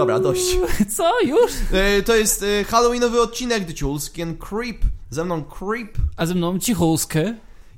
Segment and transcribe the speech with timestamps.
[0.00, 0.56] Dobra, dość.
[0.96, 1.52] Co, już?
[1.72, 4.78] E, to jest e, Halloweenowy odcinek The Chulskin Creep.
[5.10, 5.98] Ze mną Creep.
[6.16, 7.34] A ze mną cichulskę.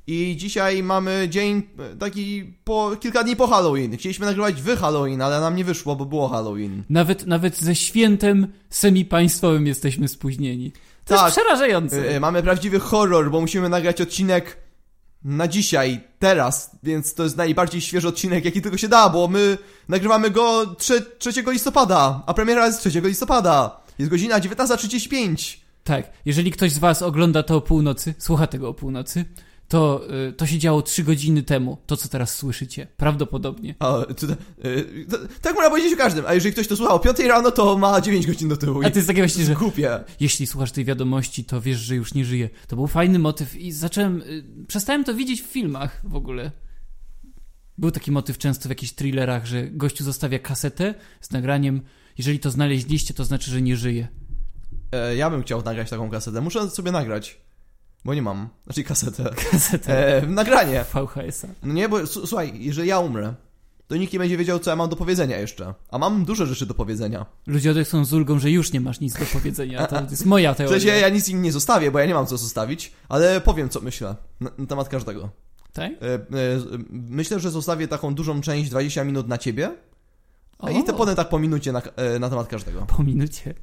[0.07, 1.63] I dzisiaj mamy dzień
[1.93, 3.97] e, taki po kilka dni po Halloween.
[3.97, 6.83] Chcieliśmy nagrywać w Halloween, ale nam nie wyszło, bo było Halloween.
[6.89, 10.71] Nawet, nawet ze świętem semi-państwowym jesteśmy spóźnieni.
[11.05, 11.25] To Tak.
[11.25, 12.19] jest przerażające.
[12.19, 14.57] Mamy prawdziwy horror, bo musimy nagrać odcinek
[15.23, 19.57] na dzisiaj, teraz, więc to jest najbardziej świeży odcinek, jaki tylko się da, bo my
[19.89, 23.79] nagrywamy go 3, 3 listopada, a premiera jest 3 listopada.
[23.99, 25.57] Jest godzina 19.35.
[25.83, 29.25] Tak, jeżeli ktoś z was ogląda to o północy, słucha tego o północy,
[29.67, 32.87] to, y, to się działo trzy godziny temu, to co teraz słyszycie.
[32.97, 33.75] Prawdopodobnie.
[33.79, 36.99] A, to, e, to, tak można powiedzieć o każdym, a jeżeli ktoś to słucha o
[36.99, 38.79] 5 rano, to ma 9 godzin do tyłu.
[38.83, 39.99] A to jest takie właśnie, że Głupie.
[40.19, 42.49] jeśli słuchasz tej wiadomości, to wiesz, że już nie żyje.
[42.67, 46.51] To był fajny motyw i zacząłem, y, przestałem to widzieć w filmach w ogóle.
[47.77, 51.81] Był taki motyw często w jakichś thrillerach, że gościu zostawia kasetę z nagraniem,
[52.17, 54.07] jeżeli to znaleźliście, to znaczy, że nie żyje.
[54.91, 56.41] E, ja bym chciał nagrać taką kasetę.
[56.41, 57.41] Muszę sobie nagrać,
[58.05, 58.49] bo nie mam.
[58.65, 59.29] Znaczy kasetę.
[59.51, 60.85] Kasetę E, nagranie.
[60.93, 61.47] VHS-a.
[61.63, 63.33] No nie, bo słuchaj, jeżeli ja umrę,
[63.87, 65.73] to nikt nie będzie wiedział, co ja mam do powiedzenia jeszcze.
[65.91, 67.25] A mam dużo rzeczy do powiedzenia.
[67.47, 69.87] Ludzie odechcą z ulgą, że już nie masz nic do powiedzenia.
[69.87, 70.79] To jest moja W teoria.
[70.79, 73.81] sensie ja nic im nie zostawię, bo ja nie mam co zostawić, ale powiem, co
[73.81, 75.29] myślę na, na temat każdego.
[75.73, 75.91] Tak?
[75.91, 76.19] E, e,
[76.89, 79.71] myślę, że zostawię taką dużą część, 20 minut na ciebie,
[80.59, 82.85] O, i to potem tak po minucie na, e, na temat każdego.
[82.85, 83.53] po minucie.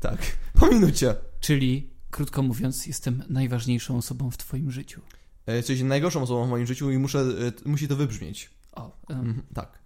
[0.00, 0.16] Tak,
[0.60, 1.14] po minucie.
[1.40, 5.00] Czyli, krótko mówiąc, jestem najważniejszą osobą w twoim życiu.
[5.46, 8.50] E, Jesteś najgorszą osobą w moim życiu i muszę, e, musi to wybrzmieć.
[8.72, 9.78] O, Mhm, tak.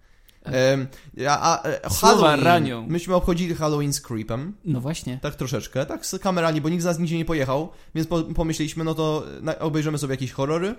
[0.43, 0.87] Em,
[1.27, 2.45] a, a, e, Słowa Halloween.
[2.45, 2.87] ranią.
[2.87, 4.53] Myśmy obchodzili Halloween z Creepem.
[4.65, 5.19] no właśnie.
[5.21, 8.83] Tak troszeczkę, tak z kamerami, bo nikt z nas nigdzie nie pojechał, więc po, pomyśleliśmy,
[8.83, 10.75] no to na, obejrzymy sobie jakieś horrory.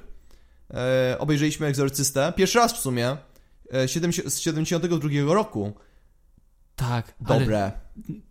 [0.71, 2.33] E, obejrzeliśmy Egzorcystę.
[2.37, 3.17] Pierwszy raz w sumie.
[3.71, 3.89] E,
[4.31, 5.73] z 72 roku.
[6.77, 7.73] Tak, Dobre.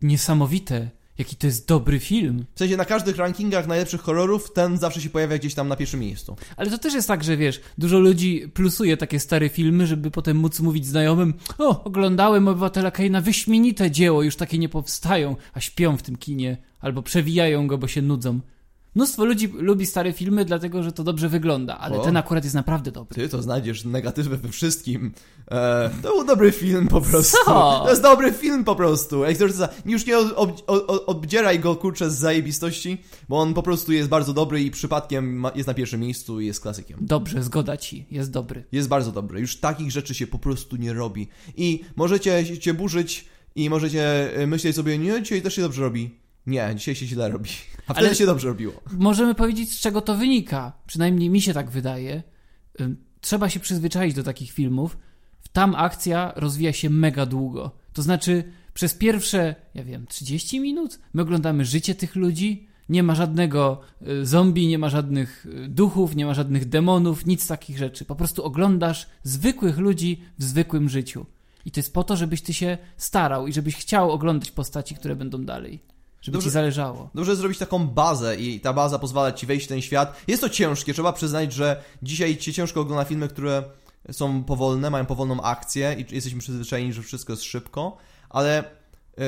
[0.02, 0.90] niesamowite.
[1.20, 2.46] Jaki to jest dobry film.
[2.56, 6.00] W sensie na każdych rankingach najlepszych horrorów ten zawsze się pojawia gdzieś tam na pierwszym
[6.00, 6.36] miejscu.
[6.58, 10.38] Ale to też jest tak, że wiesz, dużo ludzi plusuje takie stare filmy, żeby potem
[10.38, 15.98] móc mówić znajomym o, oglądałem Obywatela Kaina, wyśmienite dzieło, już takie nie powstają, a śpią
[15.98, 18.40] w tym kinie, albo przewijają go, bo się nudzą.
[19.00, 22.04] Mnóstwo ludzi lubi stare filmy, dlatego, że to dobrze wygląda, ale O.
[22.04, 23.16] ten akurat jest naprawdę dobry.
[23.16, 25.12] Ty to znajdziesz negatywy we wszystkim.
[25.52, 27.38] E, to był dobry film po prostu.
[27.46, 27.82] Co?
[27.84, 29.24] To jest dobry film po prostu.
[29.24, 29.70] Egzorcysta.
[29.86, 32.98] Już nie ob, ob, ob, obdzieraj go kurczę z zajebistości,
[33.30, 36.46] bo on po prostu jest bardzo dobry i przypadkiem ma, jest na pierwszym miejscu i
[36.46, 36.98] jest klasykiem.
[37.02, 38.64] Dobrze, zgoda ci, jest dobry.
[38.72, 39.40] Jest bardzo dobry.
[39.40, 41.28] Już takich rzeczy się po prostu nie robi.
[41.58, 46.19] I możecie cię burzyć i możecie y, myśleć sobie, nie, dzisiaj też się dobrze robi.
[46.50, 47.50] Nie, dzisiaj się źle robi.
[47.88, 48.74] A wtedy Ale- się dobrze robiło.
[48.92, 50.74] Możemy powiedzieć, z czego to wynika.
[50.88, 52.24] Przynajmniej mi się tak wydaje.
[53.22, 54.98] Trzeba się przyzwyczaić do takich filmów.
[55.54, 57.72] Tam akcja rozwija się mega długo.
[57.94, 58.44] To znaczy,
[58.74, 62.68] przez pierwsze, ja wiem, 30 minut my oglądamy życie tych ludzi.
[62.90, 67.48] Nie ma żadnego y, zombie, nie ma żadnych y, duchów, nie ma żadnych demonów, nic
[67.48, 68.06] takich rzeczy.
[68.06, 71.26] Po prostu oglądasz zwykłych ludzi w zwykłym życiu.
[71.66, 75.16] I to jest po to, żebyś ty się starał i żebyś chciał oglądać postaci, które
[75.16, 75.80] będą dalej.
[76.30, 76.50] Żeby Dobrze.
[76.50, 77.10] ci zależało.
[77.16, 80.22] Dobrze zrobić taką bazę i ta baza pozwala ci wejść w ten świat.
[80.28, 83.64] Jest to ciężkie, trzeba przyznać, że dzisiaj ci ciężko ogląda filmy, które
[84.12, 87.98] są powolne, mają powolną akcję i jesteśmy przyzwyczajeni, że wszystko jest szybko,
[88.30, 88.64] ale
[89.18, 89.26] yy,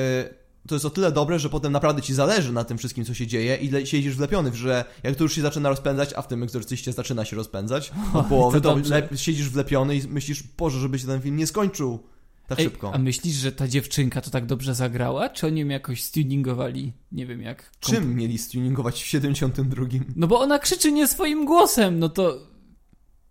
[0.68, 3.26] to jest o tyle dobre, że potem naprawdę ci zależy na tym wszystkim, co się
[3.26, 6.92] dzieje i siedzisz wlepiony, że jak to już się zaczyna rozpędzać, a w tym egzorcyście
[6.92, 11.20] zaczyna się rozpędzać od połowy, to to, siedzisz wlepiony i myślisz, Boże, żeby się ten
[11.20, 12.11] film nie skończył
[12.56, 12.94] tak Ej, szybko.
[12.94, 15.28] A myślisz, że ta dziewczynka to tak dobrze zagrała?
[15.28, 16.92] Czy oni ją jakoś stuningowali?
[17.12, 17.62] Nie wiem jak.
[17.62, 19.84] komp- Czym mieli stuningować w 72?
[20.16, 22.51] No bo ona krzyczy nie swoim głosem, no to...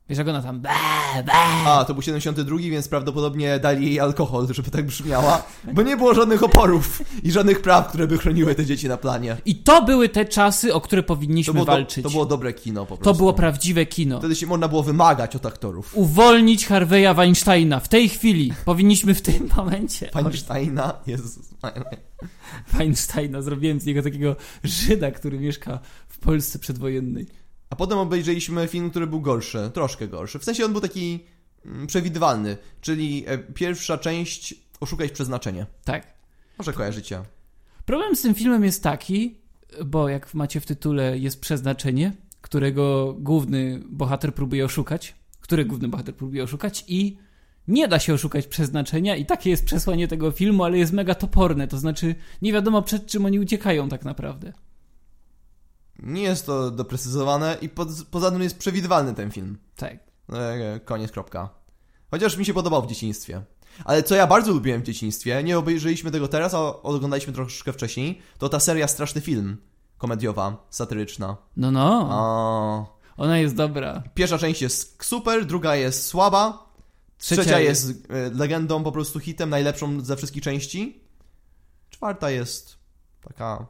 [0.10, 0.62] Wiesz jak ona tam...
[0.62, 0.70] Bę,
[1.26, 1.32] bę.
[1.66, 6.14] A, to był 72, więc prawdopodobnie dali jej alkohol, żeby tak brzmiała, bo nie było
[6.14, 9.38] żadnych oporów i żadnych praw, które by chroniły te dzieci na planie.
[9.46, 12.04] I to były te czasy, o które To powinniśmy było, do, walczyć.
[12.04, 13.04] to było dobre kino po prostu.
[13.04, 14.20] To było prawdziwe kino.
[14.20, 15.96] Wtedy się można było wymagać od aktorów.
[15.98, 17.80] Uwolnić Harveya Weinsteina.
[17.80, 18.54] W tej chwili.
[18.66, 20.10] Powinniśmy w tym momencie.
[20.14, 21.40] Feinsteina, Jezus.
[22.74, 23.42] Weinsteina.
[23.42, 27.41] Zrobiłem z niego takiego Żyda, który mieszka w Polsce przedwojennej.
[27.72, 30.40] A potem obejrzeliśmy film, który był gorszy, troszkę gorszy.
[30.40, 31.20] W sensie on był taki
[31.66, 35.66] mm, przewidywalny, czyli e, pierwsza część Oszukać przeznaczenie.
[35.84, 36.14] Tak.
[36.58, 37.24] Może kojarzycie.
[37.86, 39.36] Problem z tym filmem jest taki,
[39.86, 46.16] bo jak macie w tytule jest przeznaczenie, którego główny bohater próbuje oszukać, który główny bohater
[46.16, 47.18] próbuje oszukać i
[47.68, 51.68] nie da się oszukać przeznaczenia i takie jest przesłanie tego filmu, ale jest mega toporne,
[51.68, 54.54] to znaczy nie wiadomo przed czym oni uciekają tak naprawdę.
[56.02, 59.58] Nie jest to doprecyzowane i po, poza tym jest przewidywalny ten film.
[59.76, 59.98] Tak.
[60.34, 61.50] E, koniec, kropka.
[62.12, 63.42] Chociaż mi się podobał w dzieciństwie.
[63.86, 68.22] Ale co ja bardzo lubiłem w dzieciństwie, nie obejrzeliśmy tego teraz, a oglądaliśmy troszeczkę wcześniej,
[68.38, 69.58] to ta seria Straszny Film,
[69.98, 71.38] komediowa, satyryczna.
[71.58, 72.08] No, no.
[72.12, 74.04] O, Ona jest dobra.
[74.14, 76.72] pierwsza część jest super, druga jest słaba,
[77.18, 81.02] trzecia, Trzecia jest e, legendą, po prostu hitem, najlepszą ze wszystkich części.
[81.90, 82.78] Czwarta jest
[83.22, 83.66] taka,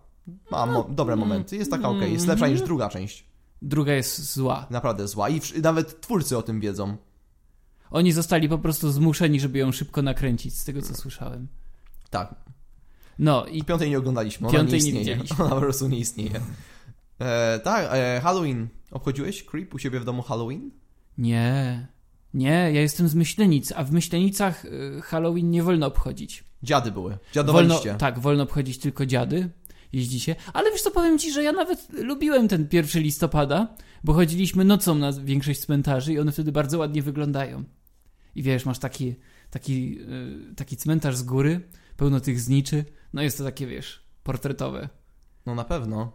[0.51, 3.25] ma mo dobre momenty, jest taka okej, jest lepsza niż druga część.
[3.61, 4.67] Druga jest zła.
[4.69, 6.97] Naprawdę zła i nawet twórcy o tym wiedzą.
[7.91, 11.47] Oni zostali po prostu zmuszeni, żeby ją szybko nakręcić, z tego co słyszałem.
[12.09, 12.35] Tak,
[13.19, 15.15] No i Piątej nie oglądaliśmy, ona Piątej nie nie istnieje.
[15.17, 15.45] widzieliśmy.
[15.45, 16.41] ona po prostu nie istnieje.
[17.19, 18.67] E, tak, e, Halloween.
[18.91, 20.71] Obchodziłeś Creep u siebie w domu Halloween?
[21.17, 21.87] nie.
[22.33, 26.43] Nie, ja jestem z Myślenic, a w Myślenicach y, Halloween nie wolno obchodzić.
[26.63, 27.09] Dziady były.
[27.09, 27.95] Wolno, Dziadowaliście.
[27.95, 29.49] tak, wolno obchodzić tylko dziady.
[29.93, 30.35] Jeździcie.
[30.53, 34.95] Ale wiesz co, powiem ci, że ja nawet lubiłem ten 1 listopada, bo chodziliśmy nocą
[34.95, 37.63] na większość cmentarzy i one wtedy bardzo ładnie wyglądają.
[38.35, 39.15] I wiesz, masz taki,
[39.49, 39.99] taki,
[40.51, 41.61] y, taki cmentarz z góry,
[41.97, 42.85] pełno tych zniczy.
[43.13, 44.89] No jest to takie, wiesz, portretowe.
[45.45, 46.11] No na pewno.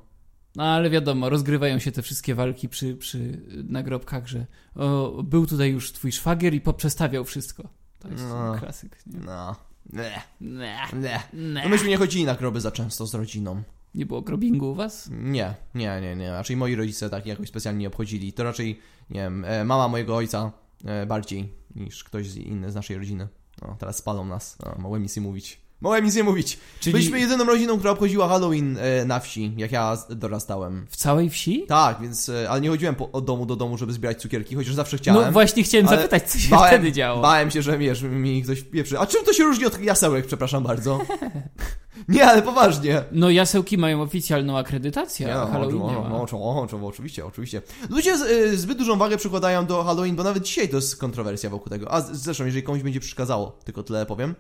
[0.56, 5.70] No ale wiadomo, rozgrywają się te wszystkie walki przy, przy nagrobkach, że o, był tutaj
[5.70, 7.69] już twój szwagier i poprzestawiał wszystko.
[7.99, 8.55] To jest No.
[8.58, 8.99] klasyk.
[9.06, 9.20] Nie?
[9.20, 9.56] No.
[9.92, 10.76] Nie, Nie.
[10.92, 11.20] nie.
[11.62, 13.62] No myśmy nie chodzili na groby za często z rodziną.
[13.94, 15.08] nie było grobingu u was?
[15.12, 16.30] Nie, nie, nie, nie.
[16.30, 18.32] Raczej moi rodzice tak jakoś specjalnie nie obchodzili.
[18.32, 18.80] To raczej,
[19.10, 20.52] nie wiem, e, mama mojego ojca
[20.84, 23.28] e, bardziej niż ktoś inny z naszej rodziny.
[23.62, 24.58] No, teraz spalą nas.
[24.64, 24.76] No,
[25.16, 25.60] nie mówić.
[25.81, 26.58] Mogłem nic nie mówić.
[26.81, 30.87] Czyli Byliśmy jedyną rodziną, która obchodziła Halloween e, na wsi, jak ja dorastałem.
[30.90, 31.64] w całej wsi?
[31.69, 34.75] Tak, więc, e, ale nie chodziłem po, od domu do domu, żeby zbierać cukierki, chociaż
[34.75, 35.25] zawsze chciałem.
[35.25, 37.23] No właśnie chciałem zapytać, co się bałem, wtedy działo.
[37.23, 38.99] Bałem się, że wiesz, mi ktoś pieprzy.
[38.99, 41.00] A czym to się różni od jasełek, przepraszam bardzo?
[42.08, 43.02] nie, ale poważnie.
[43.12, 46.17] No jasełki mają oficjalną akredytację, a no, Halloween o, nie ma.
[46.17, 47.62] o, o, o, oczywiście, oczywiście.
[47.90, 51.50] Ludzie z, y, zbyt dużą wagę przykładają do Halloween, bo nawet dzisiaj to jest kontrowersja
[51.50, 51.93] wokół tego.
[51.93, 54.34] A zresztą, jeżeli komuś będzie przeszkadzało, tylko tyle powiem.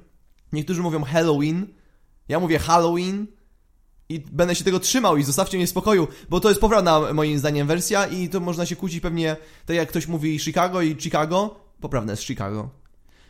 [0.52, 1.66] Niektórzy mówią Halloween,
[2.28, 3.26] ja mówię Halloween
[4.08, 7.38] i będę się tego trzymał i zostawcie mnie w spokoju, bo to jest poprawna moim
[7.38, 11.60] zdaniem wersja i to można się kłócić pewnie, tak jak ktoś mówi Chicago i Chicago,
[11.80, 12.70] poprawne jest Chicago.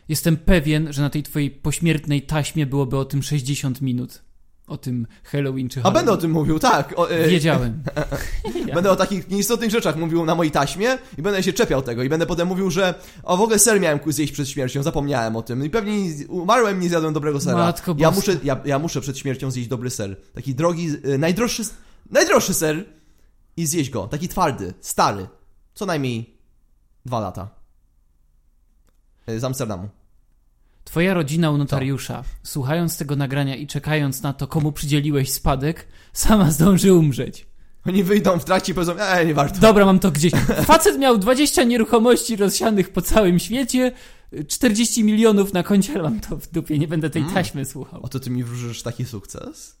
[0.09, 4.26] Jestem pewien, że na tej twojej pośmiertnej taśmie byłoby o tym 60 minut.
[4.67, 5.99] O tym Halloween czy A Halloween.
[6.05, 6.93] będę o tym mówił, tak.
[6.97, 7.83] O, e, Wiedziałem.
[8.75, 12.09] Będę o takich nieistotnych rzeczach mówił na mojej taśmie i będę się czepiał tego i
[12.09, 12.93] będę potem mówił, że
[13.23, 16.79] o w ogóle ser miałem zjeść przed śmiercią, zapomniałem o tym i pewnie nie- umarłem,
[16.79, 17.57] nie zjadłem dobrego sera.
[17.57, 18.31] Matko ja boska.
[18.31, 20.15] muszę, ja, ja muszę przed śmiercią zjeść dobry ser.
[20.33, 21.63] Taki drogi, y, najdroższy,
[22.11, 22.85] najdroższy ser
[23.57, 24.07] i zjeść go.
[24.07, 25.27] Taki twardy, stary.
[25.73, 26.37] Co najmniej
[27.05, 27.49] dwa lata.
[29.29, 29.89] Y, Z Amsterdamu.
[30.87, 36.51] Twoja rodzina u notariusza, słuchając tego nagrania i czekając na to, komu przydzieliłeś spadek, sama
[36.57, 37.47] zdąży umrzeć.
[37.87, 39.59] Oni wyjdą w trakcie i powiedzą, e, nie warto.
[39.59, 40.33] Dobra, mam to gdzieś.
[40.65, 43.91] Facet miał 20 nieruchomości rozsianych po całym świecie,
[44.47, 47.33] 40 milionów na koncie, ale mam to w dupie, nie będę tej Mm.
[47.33, 48.01] taśmy słuchał.
[48.03, 49.77] Oto ty mi wróżysz taki sukces?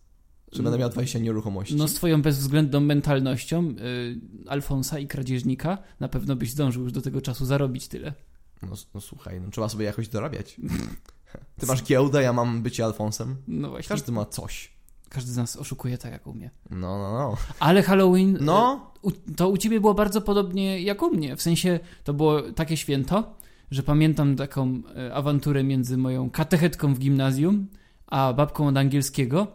[0.51, 1.75] Że będę miał 20 nieruchomości?
[1.75, 7.01] No z twoją bezwzględną mentalnością y, Alfonsa i kradzieżnika na pewno byś zdążył już do
[7.01, 8.13] tego czasu zarobić tyle.
[8.61, 10.55] No, no słuchaj, no trzeba sobie jakoś dorabiać.
[11.59, 13.35] Ty masz giełdę, ja mam bycie Alfonsem.
[13.47, 13.89] No właśnie.
[13.89, 14.77] Każdy ma coś.
[15.09, 16.49] Każdy z nas oszukuje tak jak umie.
[16.69, 17.37] No, no, no.
[17.59, 21.35] Ale Halloween No, U, to u ciebie było bardzo podobnie jak u mnie.
[21.35, 23.35] W sensie to było takie święto,
[23.71, 27.67] że pamiętam taką e, awanturę między moją katechetką w gimnazjum
[28.07, 29.47] a babką od angielskiego.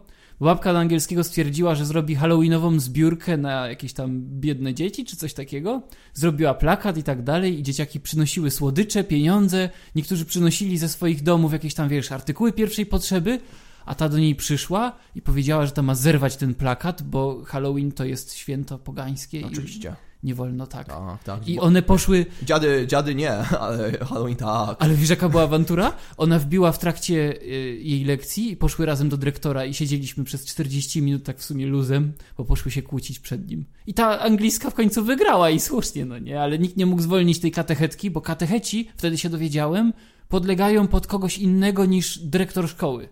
[0.43, 5.81] Od angielskiego stwierdziła, że zrobi halloweenową zbiórkę na jakieś tam biedne dzieci czy coś takiego.
[6.13, 9.69] Zrobiła plakat i tak dalej i dzieciaki przynosiły słodycze, pieniądze.
[9.95, 13.39] Niektórzy przynosili ze swoich domów jakieś tam, wiesz, artykuły pierwszej potrzeby.
[13.85, 17.91] A ta do niej przyszła i powiedziała, że ta ma zerwać ten plakat, bo Halloween
[17.91, 19.95] to jest święto pogańskie i oczywiście.
[20.23, 20.87] Nie wolno tak.
[20.87, 21.47] Tak, tak.
[21.47, 23.31] I one poszły, Dziady, dziady nie,
[23.65, 24.77] ale Halloween tak.
[24.79, 25.93] ale wiesz jaka była awantura?
[26.17, 27.47] Ona wbiła w trakcie y,
[27.81, 31.67] jej lekcji i poszły razem do dyrektora i siedzieliśmy przez 40 minut tak w sumie
[31.67, 33.65] luzem, bo poszły się kłócić przed nim.
[33.87, 36.41] I ta angliska w końcu wygrała i słusznie, no nie?
[36.41, 39.93] Ale nikt nie mógł zwolnić tej katechetki, bo katecheci, wtedy się dowiedziałem,
[40.29, 43.09] podlegają pod kogoś innego niż dyrektor szkoły.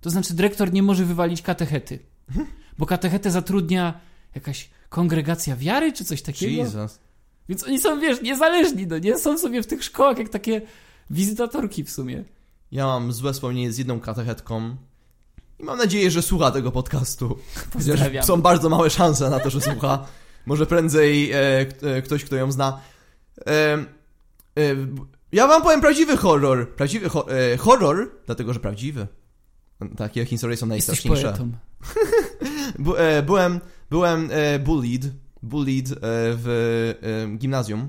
[0.00, 1.98] To znaczy dyrektor nie może wywalić katechety,
[2.78, 4.00] bo katechetę zatrudnia
[4.34, 6.52] jakaś kongregacja wiary czy coś takiego.
[6.52, 6.98] Jesus.
[7.48, 9.18] Więc oni są, wiesz, niezależni, no nie?
[9.18, 10.62] Są sobie w tych szkołach jak takie
[11.10, 12.24] wizytatorki w sumie.
[12.72, 14.76] Ja mam złe wspomnienie z jedną katechetką
[15.58, 17.38] i mam nadzieję, że słucha tego podcastu.
[17.74, 20.06] Chociaż są bardzo małe szanse na to, że słucha.
[20.46, 21.38] Może prędzej e,
[21.82, 22.80] e, ktoś, kto ją zna.
[23.46, 23.78] E, e,
[25.32, 26.74] ja wam powiem prawdziwy horror.
[26.74, 29.06] Prawdziwy ho e, horror, dlatego że prawdziwy.
[29.96, 31.28] Takie historie są Jesteś najstraszniejsze.
[31.28, 31.52] poetą.
[32.84, 35.02] Bu, e, byłem byłem e, bullied,
[35.42, 37.88] bullied e, w e, gimnazjum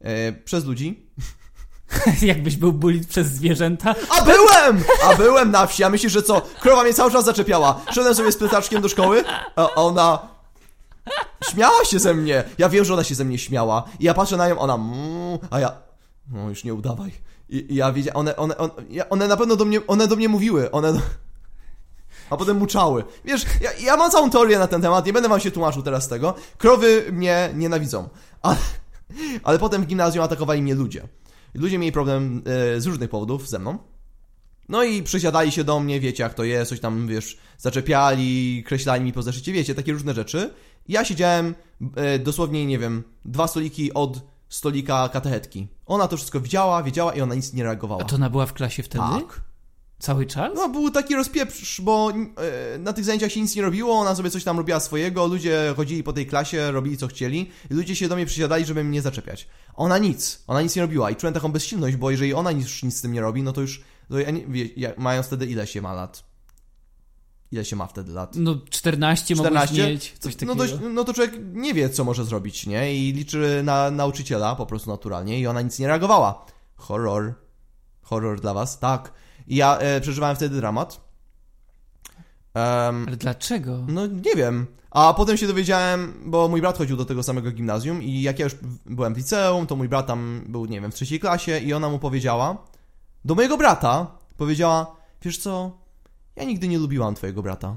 [0.00, 1.08] e, przez ludzi.
[2.22, 3.94] Jakbyś był bulit przez zwierzęta.
[4.10, 4.84] A byłem!
[5.04, 6.40] A byłem na wsi, a myślisz, że co?
[6.60, 7.80] Krowa mnie cały czas zaczepiała.
[7.92, 9.24] Szedłem sobie z pletaczkiem do szkoły,
[9.56, 10.18] a ona...
[11.50, 12.44] Śmiała się ze mnie.
[12.58, 13.84] Ja wiem, że ona się ze mnie śmiała.
[14.00, 14.74] I ja patrzę na nią, ona...
[14.74, 15.72] Mm, a ja...
[16.30, 17.12] No już nie udawaj.
[17.48, 18.72] I, i ja wiedziałem, one, one, one,
[19.10, 20.92] one na pewno do mnie, one do mnie mówiły, one...
[20.92, 21.00] Do...
[22.30, 23.04] A potem muczały.
[23.24, 26.08] Wiesz, ja, ja mam całą teorię na ten temat, nie będę wam się tłumaczył teraz
[26.08, 26.34] tego.
[26.58, 28.08] Krowy mnie nienawidzą.
[28.42, 28.56] Ale,
[29.44, 31.08] ale potem w gimnazjum atakowali mnie ludzie.
[31.54, 32.42] Ludzie mieli problem
[32.76, 33.78] e, z różnych powodów ze mną.
[34.68, 39.04] No i przysiadali się do mnie, wiecie jak to jest, coś tam, wiesz, zaczepiali, kreślali
[39.04, 40.54] mi po zeszycie, wiecie, takie różne rzeczy.
[40.88, 41.54] Ja siedziałem
[41.96, 45.68] e, dosłownie, nie wiem, dwa stoliki od stolika katechetki.
[45.86, 48.02] Ona to wszystko widziała, wiedziała i ona nic nie reagowała.
[48.02, 49.04] A to ona była w klasie wtedy?
[49.04, 49.47] Tak.
[49.98, 50.52] Cały czas?
[50.54, 52.10] No, był taki rozpieprz, bo
[52.74, 55.74] e, na tych zajęciach się nic nie robiło, ona sobie coś tam robiła swojego, ludzie
[55.76, 59.02] chodzili po tej klasie, robili co chcieli i ludzie się do mnie przysiadali, żeby mnie
[59.02, 59.48] zaczepiać.
[59.74, 62.96] Ona nic, ona nic nie robiła i czułem taką bezsilność, bo jeżeli ona już nic
[62.96, 65.66] z tym nie robi, no to już, to ja nie, wie, ja, mając wtedy ile
[65.66, 66.24] się ma lat?
[67.52, 68.32] Ile się ma wtedy lat?
[68.36, 69.34] No 14, 14?
[69.72, 70.54] mogłeś mieć, coś No, takiego.
[70.54, 72.94] dość, no to człowiek nie wie, co może zrobić, nie?
[72.94, 76.46] I liczy na nauczyciela po prostu naturalnie i ona nic nie reagowała.
[76.76, 77.34] Horror.
[78.02, 78.78] Horror dla was?
[78.78, 79.12] Tak.
[79.48, 81.00] I ja e, przeżywałem wtedy dramat.
[82.54, 83.84] Em, Ale dlaczego?
[83.88, 84.66] no nie wiem.
[84.90, 88.44] A potem się dowiedziałem, bo mój brat chodził do tego samego gimnazjum i jak ja
[88.44, 91.72] już byłem w liceum, to mój brat tam był, nie wiem, w trzeciej klasie i
[91.72, 92.56] ona mu powiedziała,
[93.24, 95.70] do mojego brata powiedziała, wiesz co,
[96.36, 97.76] ja nigdy nie lubiłam twojego brata.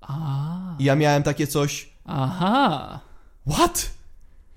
[0.00, 3.00] A, I ja miałem takie coś, aha.
[3.50, 3.90] What?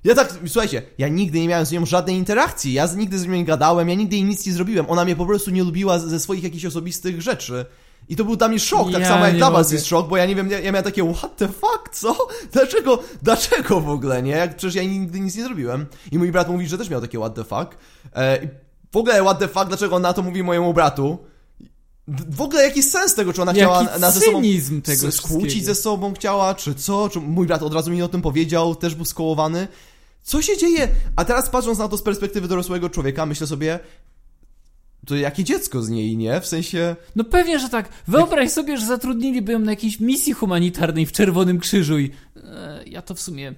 [0.05, 3.33] Ja tak, słuchajcie, ja nigdy nie miałem z nią żadnej interakcji, ja nigdy z nią
[3.33, 6.19] nie gadałem, ja nigdy jej nic nie zrobiłem, ona mnie po prostu nie lubiła ze
[6.19, 7.65] swoich jakichś osobistych rzeczy.
[8.09, 10.17] I to był dla mnie szok, tak Ja samo jak dla was jest szok, bo
[10.17, 12.27] ja nie wiem, ja, ja miałem takie what the fuck, co?
[12.51, 14.31] Dlaczego, dlaczego w ogóle, nie?
[14.31, 15.85] Jak przecież ja nigdy nic nie zrobiłem.
[16.12, 17.77] I mój brat mówi, że też miał takie what the fuck.
[18.15, 18.47] E,
[18.91, 21.17] w ogóle what the fuck, dlaczego on na to mówi mojemu bratu?
[22.07, 24.41] W ogóle jaki sens tego, czy ona chciała Jaki na ze sobą
[24.83, 27.09] tego skłócić ze sobą chciała, czy co?
[27.09, 29.67] Czy mój brat od razu mi o tym powiedział, też był skołowany.
[30.25, 30.88] Co się dzieje?
[31.15, 33.79] A teraz patrząc na to z perspektywy dorosłego człowieka, myślę sobie,
[35.05, 36.41] to jakie dziecko z niej, nie?
[36.41, 36.96] W sensie...
[37.15, 37.89] No pewnie, że tak.
[38.08, 42.12] Wyobraź sobie, że zatrudniliby ją na jakiejś misji humanitarnej w Czerwonym Krzyżu i
[42.44, 43.53] e, ja to w sumie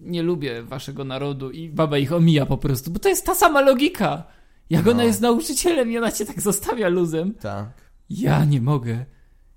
[0.00, 3.60] nie lubię waszego narodu i baba ich omija po prostu, bo to jest ta sama
[3.60, 4.24] logika.
[4.70, 4.90] Jak No.
[4.92, 7.34] ona jest nauczycielem i ona cię tak zostawia luzem.
[7.34, 7.68] Tak.
[8.10, 9.04] Ja nie mogę.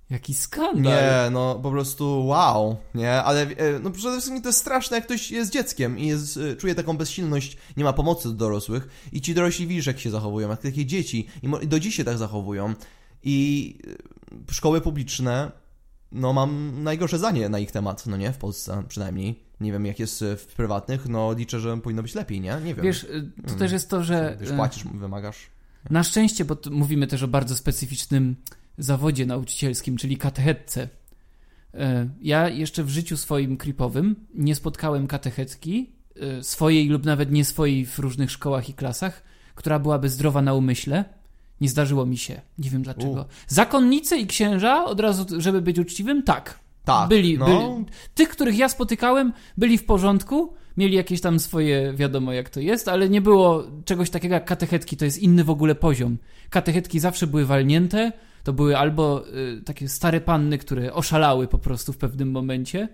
[0.09, 0.83] Jaki skandal.
[0.83, 3.11] Nie, no po prostu wow, nie?
[3.11, 6.55] Ale e, no przede wszystkim to jest straszne, jak ktoś jest dzieckiem i jest, e,
[6.55, 10.49] czuje taką bezsilność, nie ma pomocy do dorosłych i ci dorośli widzisz, jak się zachowują,
[10.49, 12.73] jak takie dzieci i, do dziś się tak zachowują.
[13.23, 13.77] I
[14.49, 15.51] e, szkoły publiczne,
[16.11, 18.33] no mam najgorsze zdanie na ich temat, no nie?
[18.33, 19.43] W Polsce przynajmniej.
[19.59, 22.57] Nie wiem, jak jest w prywatnych, no liczę, że powinno być lepiej, nie?
[22.63, 22.85] Nie wiem.
[22.85, 23.07] Wiesz,
[23.47, 25.49] to też jest to, że Wiesz, płacisz, wymagasz.
[25.89, 28.35] na szczęście, bo mówimy też o bardzo specyficznym
[28.77, 30.89] zawodzie nauczycielskim, czyli katechetce.
[31.73, 35.91] E, Ja jeszcze w życiu swoim creepowym nie spotkałem katechetki
[36.39, 39.23] e, swojej lub nawet nie swojej w różnych szkołach i klasach,
[39.55, 41.05] która byłaby zdrowa na umyśle.
[41.61, 42.41] Nie zdarzyło mi się.
[42.57, 43.21] Nie wiem dlaczego.
[43.21, 43.25] U.
[43.47, 46.59] Zakonnicy i księża, od razu, żeby być uczciwym, tak.
[46.85, 47.45] Tak, Byli, no.
[47.45, 47.85] byli.
[48.15, 52.87] Tych, których ja spotykałem, byli w porządku, mieli jakieś tam swoje, wiadomo jak to jest,
[52.87, 56.17] ale nie było czegoś takiego jak katechetki, to jest inny w ogóle poziom.
[56.49, 58.11] Katechetki zawsze były walnięte,
[58.43, 62.89] to były albo y, takie stare panny, które oszalały po prostu w pewnym momencie,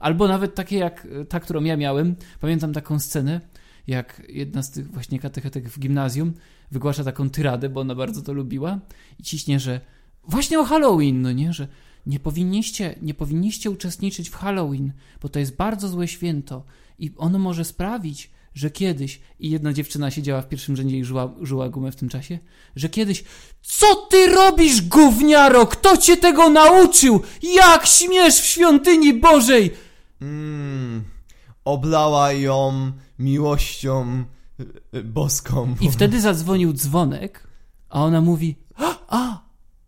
[0.00, 2.16] albo nawet takie jak y, ta, którą ja miałem.
[2.40, 3.40] Pamiętam taką scenę,
[3.86, 6.32] jak jedna z tych właśnie katechetek w gimnazjum
[6.70, 8.78] wygłasza taką tyradę, bo ona bardzo to lubiła
[9.18, 9.80] i ciśnie, że
[10.24, 11.68] właśnie o Halloween, no nie, że
[12.06, 14.92] nie powinniście, nie powinniście uczestniczyć w Halloween,
[15.22, 16.64] bo to jest bardzo złe święto
[16.98, 21.34] i ono może sprawić, że kiedyś, i jedna dziewczyna siedziała w pierwszym rzędzie i żyła,
[21.42, 22.38] żyła gumę w tym czasie,
[22.76, 23.24] że kiedyś,
[23.62, 25.66] co ty robisz, gówniaro?
[25.66, 27.22] Kto cię tego nauczył?
[27.42, 29.70] Jak śmiesz w świątyni Bożej?
[30.20, 31.04] Mm,
[31.64, 34.24] oblała ją miłością
[34.60, 35.74] y, y, boską.
[35.80, 37.46] I wtedy zadzwonił dzwonek,
[37.88, 38.56] a ona mówi:
[39.08, 39.42] A,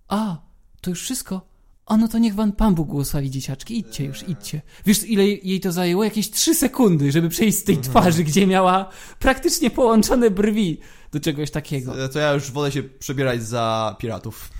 [0.09, 0.37] a,
[0.80, 1.54] to już wszystko.
[1.87, 4.62] A no to niech wam Pan Bóg błogosławi dzieciaczki, idźcie już, idźcie.
[4.87, 6.05] Wiesz, ile jej to zajęło?
[6.05, 10.81] Jakieś trzy sekundy, żeby przejść z tej twarzy, gdzie miała praktycznie połączone brwi
[11.12, 12.09] do czegoś takiego.
[12.09, 14.50] To ja już wolę się przebierać za piratów.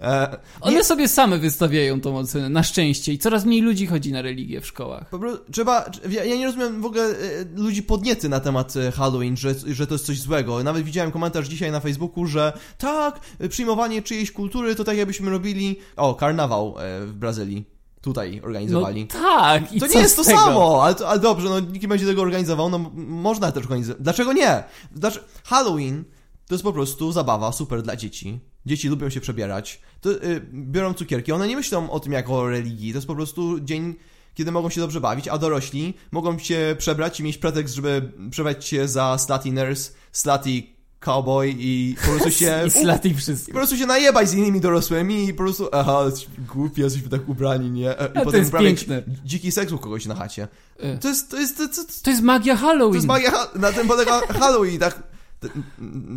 [0.00, 4.22] E, One sobie same wystawiają tą ocenę, na szczęście, i coraz mniej ludzi chodzi na
[4.22, 5.08] religię w szkołach.
[5.10, 5.90] po prostu trzeba.
[6.10, 7.14] Ja, ja nie rozumiem w ogóle e,
[7.56, 10.62] ludzi podniecy na temat e, Halloween, że, że to jest coś złego.
[10.62, 15.76] Nawet widziałem komentarz dzisiaj na Facebooku, że tak, przyjmowanie czyjejś kultury to tak jakbyśmy robili.
[15.96, 17.64] O, karnawał e, w Brazylii.
[18.00, 19.06] tutaj No organizowali.
[19.06, 20.38] tak, i to nie jest to tego?
[20.38, 24.02] samo, ale, to, ale dobrze, no nikt nie będzie tego organizował, no można też organizować.
[24.02, 24.64] Dlaczego nie?
[24.92, 25.26] Dlaczego?
[25.44, 26.04] Halloween
[26.46, 28.40] to jest po prostu zabawa super dla dzieci.
[28.66, 29.80] Dzieci lubią się przebierać.
[30.00, 33.14] To, y, biorą cukierki, one nie myślą o tym jako o religii, to jest po
[33.14, 33.94] prostu dzień,
[34.34, 38.66] kiedy mogą się dobrze bawić, a dorośli mogą się przebrać i mieć pretekst, żeby przebrać
[38.66, 40.62] się za slutty nurse, slutty
[41.00, 42.62] cowboy i po prostu się...
[43.04, 43.52] I wszystko.
[43.52, 46.04] po prostu się najebać z innymi dorosłymi i po prostu, aha,
[46.38, 47.98] głupi, jesteśmy tak ubrani, nie?
[48.00, 49.02] E, I to potem jest uprawiać piękne.
[49.24, 50.48] dziki seks u kogoś na chacie.
[50.78, 52.90] E, To jest, to jest, to, to, To jest magia Halloween.
[52.92, 55.02] to jest magia, na tym polega Halloween, tak,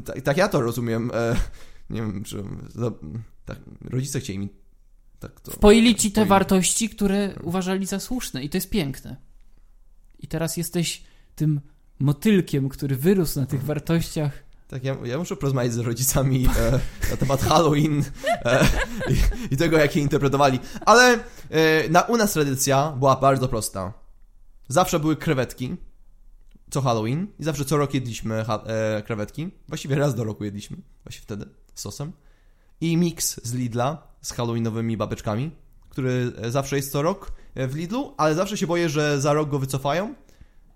[0.06, 1.12] tak, tak ja to rozumiem.
[1.90, 2.44] Nie wiem, czy,
[2.76, 2.92] no,
[3.46, 4.50] tak, rodzice chcieli mi
[5.24, 5.52] tak to...
[5.52, 9.16] Wpoili ci te wartości, które uważali za słuszne i to jest piękne.
[10.20, 11.04] I teraz jesteś
[11.36, 11.62] tym
[12.00, 14.44] motylkiem, który wyrósł na tych wartościach.
[14.68, 16.80] Tak, ja, ja muszę porozmawiać z rodzicami e,
[17.12, 18.68] na temat Halloween e,
[19.10, 20.60] i, i tego, jak je interpretowali.
[20.86, 23.94] Ale e, na, u nas tradycja była bardzo prosta.
[24.68, 25.76] Zawsze były krewetki,
[26.74, 29.50] co Halloween, i zawsze co rok jedliśmy e, krewetki.
[29.68, 32.12] Właściwie raz do roku jedliśmy, właśnie wtedy, z sosem.
[32.82, 35.52] I miks z Lidla z halloweenowymi babeczkami,
[35.90, 39.50] który zawsze jest co rok e, w Lidlu, ale zawsze się boję, że za rok
[39.50, 40.16] go wycofają,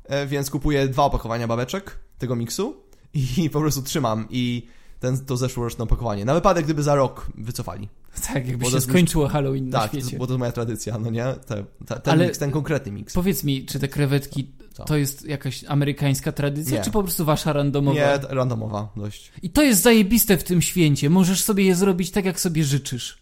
[0.03, 4.67] e, więc kupuję dwa opakowania babeczek tego miksu i po prostu trzymam i
[4.99, 6.25] ten, to zeszłoroczne opakowanie.
[6.25, 7.89] Na wypadek, gdyby za rok wycofali.
[8.27, 10.17] Tak, jakby Bo się skończyło Halloween na tak, świecie.
[10.17, 11.23] bo to jest moja tradycja, no nie?
[11.23, 13.13] Te, te, ten Ale- miks, ten konkretny miks.
[13.13, 14.83] Powiedz mi, czy te krewetki Co?
[14.85, 16.83] to jest jakaś amerykańska tradycja, Nie.
[16.83, 17.99] czy po prostu wasza randomowa?
[17.99, 19.31] Nie, randomowa dość.
[19.41, 21.09] I to jest zajebiste w tym święcie.
[21.09, 23.17] Możesz sobie je zrobić tak, jak sobie życzysz.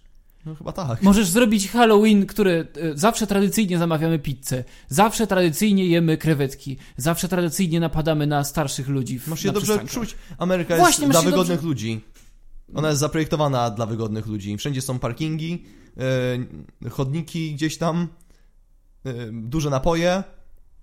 [0.45, 1.01] No chyba tak.
[1.01, 8.27] Możesz zrobić Halloween, które zawsze tradycyjnie zamawiamy pizzę, zawsze tradycyjnie jemy krewetki, zawsze tradycyjnie napadamy
[8.27, 9.19] na starszych ludzi.
[9.19, 10.15] W, Masz się dobrze czuć.
[10.37, 12.01] Ameryka Właśnie, jest dla wygodnych dobrze- ludzi.
[12.75, 14.57] Ona jest zaprojektowana dla wygodnych ludzi.
[14.57, 15.65] Wszędzie są parkingi,
[16.85, 18.07] e, chodniki gdzieś tam,
[19.05, 20.23] e, duże napoje,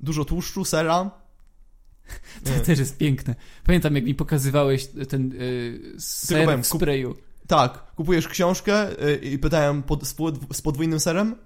[0.02, 1.11] dużo tłuszczu, sera.
[2.44, 3.35] To też jest piękne.
[3.66, 7.16] Pamiętam, jak mi pokazywałeś ten yy, ser powiem, w kup- sprayu.
[7.46, 11.37] Tak, kupujesz książkę e, i pytają pod, z, pod, z podwójnym serem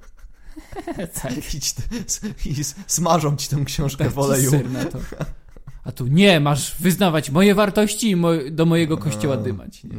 [1.23, 1.33] tak,
[2.47, 4.51] i, i smażą ci tę książkę tak w oleju.
[4.51, 4.99] ser na to.
[5.85, 9.85] A tu nie, masz wyznawać moje wartości i mo do mojego kościoła dymać.
[9.85, 9.93] Nie?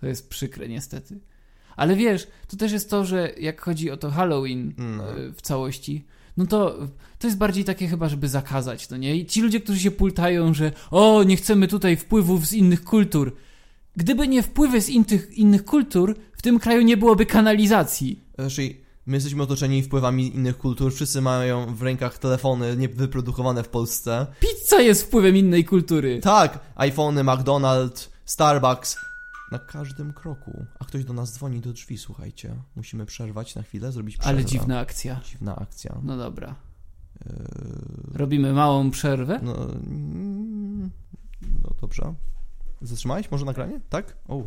[0.00, 1.20] To jest przykre, niestety.
[1.76, 5.18] Ale wiesz, to też jest to, że jak chodzi o to Halloween No.
[5.18, 6.78] e, w całości, no to
[7.18, 9.16] to jest bardziej takie chyba, żeby zakazać, no nie?
[9.16, 13.32] I ci ludzie, którzy się pultają, że o, nie chcemy tutaj wpływów z innych kultur.
[13.96, 18.24] Gdyby nie wpływy z innych, innych kultur, w tym kraju nie byłoby kanalizacji.
[18.38, 18.74] Znaczy,
[19.06, 24.26] my jesteśmy otoczeni wpływami innych kultur, wszyscy mają w rękach telefony niewyprodukowane w Polsce.
[24.40, 26.20] Pizza jest wpływem innej kultury.
[26.22, 28.96] Tak, iPhony, McDonald's, Starbucks.
[29.52, 30.66] Na każdym kroku.
[30.80, 32.54] A ktoś do nas dzwoni do drzwi, słuchajcie.
[32.76, 34.36] Musimy przerwać na chwilę, zrobić przerwę.
[34.38, 35.20] Ale dziwna akcja.
[35.24, 35.98] Dziwna akcja.
[36.02, 36.54] No dobra.
[37.26, 37.32] Eee,
[38.14, 39.40] Robimy małą przerwę.
[39.42, 39.54] no,
[41.62, 42.14] no dobrze.
[42.82, 43.80] Zatrzymałeś może nagranie?
[43.88, 44.16] Tak?
[44.28, 44.42] O.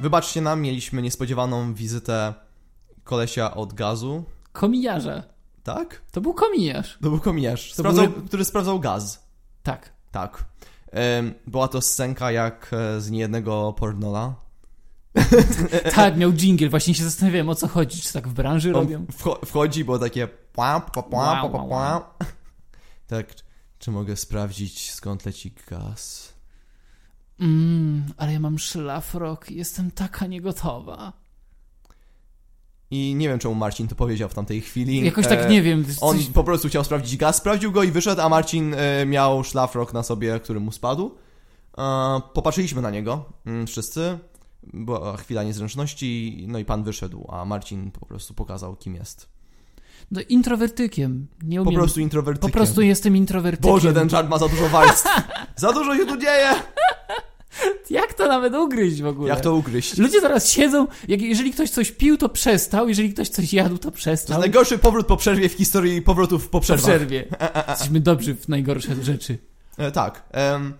[0.00, 2.34] Wybaczcie nam, mieliśmy niespodziewaną wizytę
[3.04, 4.24] kolesia od gazu.
[4.52, 5.22] Kominiarza.
[5.64, 6.02] Tak?
[6.12, 6.98] To był kominiarz.
[7.02, 9.26] To był kominiarz, To sprawdzał, były- który sprawdzał gaz.
[9.62, 9.92] Tak.
[10.12, 10.44] Tak.
[11.46, 14.34] Była to scenka jak e, z niejednego pornola.
[15.94, 16.68] Tak, miał jingle.
[16.68, 18.00] Właśnie się zastanawiałem, o co chodzi.
[18.00, 19.04] Czy tak w branży On robią?
[19.04, 20.28] wcho- wchodzi, było takie.
[23.06, 23.26] Tak,
[23.78, 26.32] czy mogę sprawdzić skąd leci gaz?
[27.38, 29.50] Mmm, ale ja mam szlafrok.
[29.50, 31.12] Jestem taka niegotowa.
[32.90, 35.04] I nie wiem, czemu Marcin to powiedział w tamtej chwili.
[35.04, 35.84] Jakoś E, tak nie wiem.
[36.00, 36.26] On Coś...
[36.26, 40.02] po prostu chciał sprawdzić gaz, sprawdził go i wyszedł, a Marcin e, miał szlafrok na
[40.02, 41.14] sobie, który mu spadł.
[41.78, 44.18] E, popatrzyliśmy na niego, mm, wszyscy.
[44.72, 49.28] Była chwila niezręczności, no i pan wyszedł, a Marcin po prostu pokazał, kim jest.
[50.10, 51.26] No, introwertykiem.
[51.42, 51.74] Nie Po umiem.
[51.74, 52.50] prostu introwertykiem.
[52.50, 53.70] po prostu jestem introwertykiem.
[53.72, 55.08] Boże, ten czart ma za dużo warstw.
[55.56, 56.48] za dużo się tu dzieje!
[57.90, 59.28] Jak to nawet ugryźć w ogóle?
[59.28, 59.98] Jak to ugryźć?
[59.98, 63.82] Ludzie zaraz siedzą, jak, jeżeli ktoś coś pił, to przestał, jeżeli ktoś coś jadł, to
[63.82, 64.40] To jest przestał.
[64.40, 66.84] najgorszy powrót po przerwie w historii powrotów po Po przerwach.
[66.84, 67.24] przerwie.
[67.68, 69.38] Jesteśmy dobrzy w najgorsze rzeczy.
[69.78, 70.22] E, tak.
[70.32, 70.74] em,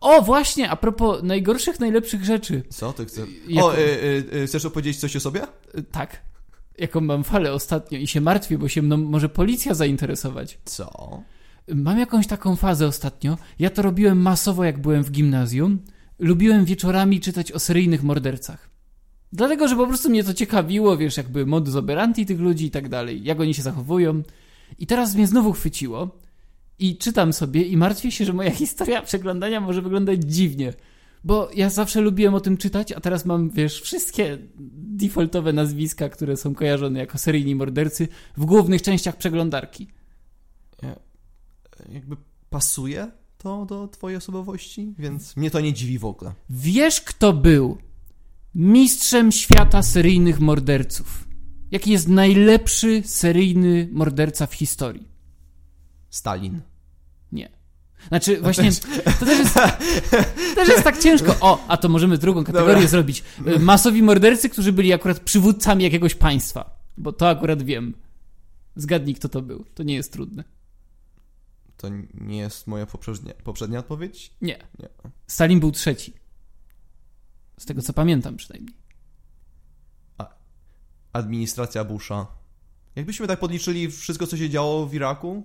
[0.00, 2.62] O, właśnie, a propos najgorszych, najlepszych rzeczy.
[2.70, 3.28] co ty chcesz?
[3.48, 5.42] Jako- O, e, e, e, chcesz opowiedzieć coś o sobie?
[5.78, 6.22] Y, Tak.
[6.78, 10.58] Jaką mam falę ostatnio i się martwię, bo się mną może policja zainteresować.
[10.64, 11.22] Co?
[11.74, 13.38] Mam jakąś taką fazę ostatnio.
[13.58, 15.78] Ja to robiłem masowo, jak byłem w gimnazjum.
[16.18, 18.70] Lubiłem wieczorami czytać o seryjnych mordercach.
[19.32, 22.88] Dlatego, że po prostu mnie to ciekawiło, wiesz, jakby modus operandi tych ludzi i tak
[22.88, 24.22] dalej, jak oni się zachowują.
[24.78, 26.18] I teraz mnie znowu chwyciło
[26.78, 30.72] I czytam sobie i martwię się, że moja historia przeglądania może wyglądać dziwnie.
[31.24, 36.36] Bo ja zawsze lubiłem o tym czytać, a teraz mam, wiesz, wszystkie defaultowe nazwiska, które
[36.36, 39.88] są kojarzone jako seryjni mordercy w głównych częściach przeglądarki.
[41.88, 42.16] Jakby
[42.50, 46.34] pasuje to do twojej osobowości, więc mnie to nie dziwi w ogóle.
[46.50, 47.78] Wiesz, kto był
[48.54, 51.28] mistrzem świata seryjnych morderców?
[51.70, 55.08] Jaki jest najlepszy seryjny morderca w historii?
[56.10, 56.60] Stalin.
[57.32, 57.48] Nie.
[58.08, 58.70] Znaczy, właśnie,
[59.20, 59.54] to też jest,
[60.54, 61.36] też jest tak ciężko.
[61.40, 62.88] O, a to możemy drugą kategorię Dobra.
[62.88, 63.24] zrobić.
[63.60, 66.80] Masowi mordercy, którzy byli akurat przywódcami jakiegoś państwa.
[66.98, 67.94] Bo to akurat wiem.
[68.76, 69.64] Zgadnij, kto to był.
[69.74, 70.44] To nie jest trudne.
[71.76, 74.34] To nie jest moja poprzednia, poprzednia odpowiedź?
[74.40, 74.58] Nie.
[74.78, 74.88] Nie.
[75.26, 76.12] Stalin był trzeci.
[77.58, 78.76] Z tego, co pamiętam przynajmniej.
[81.12, 82.26] Administracja Busha.
[82.96, 85.42] Jakbyśmy tak podliczyli wszystko, co się działo w Iraku?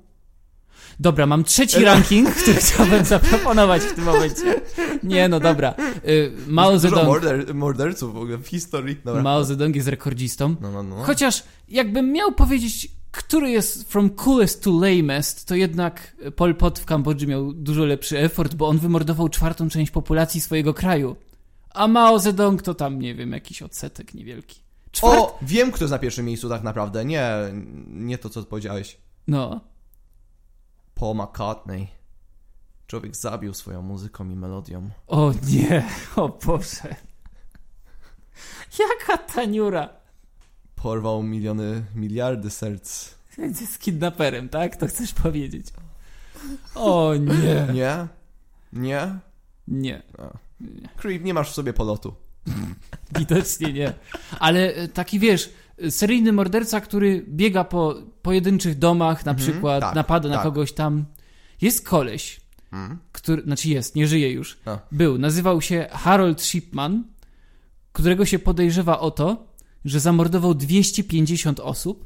[0.99, 4.61] Dobra, mam trzeci ranking, który chciałbym zaproponować w tym momencie.
[5.03, 5.75] Nie, no dobra.
[6.07, 8.97] Y, Mao Zedong, morder, morderców w ogóle w historii.
[9.05, 9.21] Dobra.
[9.21, 10.55] Mao Zedong jest rekordzistą.
[10.61, 11.03] No, no, no.
[11.03, 16.85] Chociaż jakbym miał powiedzieć, który jest from coolest to lamest, to jednak Pol Pot w
[16.85, 21.15] Kambodży miał dużo lepszy effort, bo on wymordował czwartą część populacji swojego kraju.
[21.69, 24.61] A Mao Zedong to tam, nie wiem, jakiś odsetek niewielki.
[24.91, 25.19] Czwart...
[25.19, 27.05] O, wiem, kto jest na pierwszym miejscu tak naprawdę.
[27.05, 27.25] Nie,
[27.87, 28.97] nie to, co powiedziałeś.
[29.27, 29.61] No.
[30.95, 31.87] Paul McCartney.
[32.87, 34.89] Człowiek zabił swoją muzyką i melodią.
[35.07, 36.95] O nie, o Boże.
[38.79, 40.00] Jaka taniura.
[40.83, 43.09] Porwał miliony, miliardy serc.
[43.53, 44.75] Z kidnaperem, tak?
[44.75, 45.65] To chcesz powiedzieć.
[46.75, 47.67] O nie.
[47.73, 48.07] Nie?
[48.73, 49.19] Nie?
[49.67, 50.01] Nie.
[50.97, 52.13] Creep, nie masz w sobie polotu.
[53.17, 53.93] Widocznie nie.
[54.39, 55.49] Ale e, taki wiesz,
[55.89, 60.43] seryjny morderca, który biega po pojedynczych domach, na Mhm, przykład tak, napada na tak.
[60.43, 61.05] kogoś tam.
[61.61, 62.41] Jest koleś,
[62.71, 62.97] Hmm?
[63.11, 64.57] który, znaczy jest, nie żyje już.
[64.65, 64.79] A.
[64.91, 67.03] Był, nazywał się Harold Shipman,
[67.93, 69.50] którego się podejrzewa o to,
[69.85, 72.05] że zamordował 250 osób,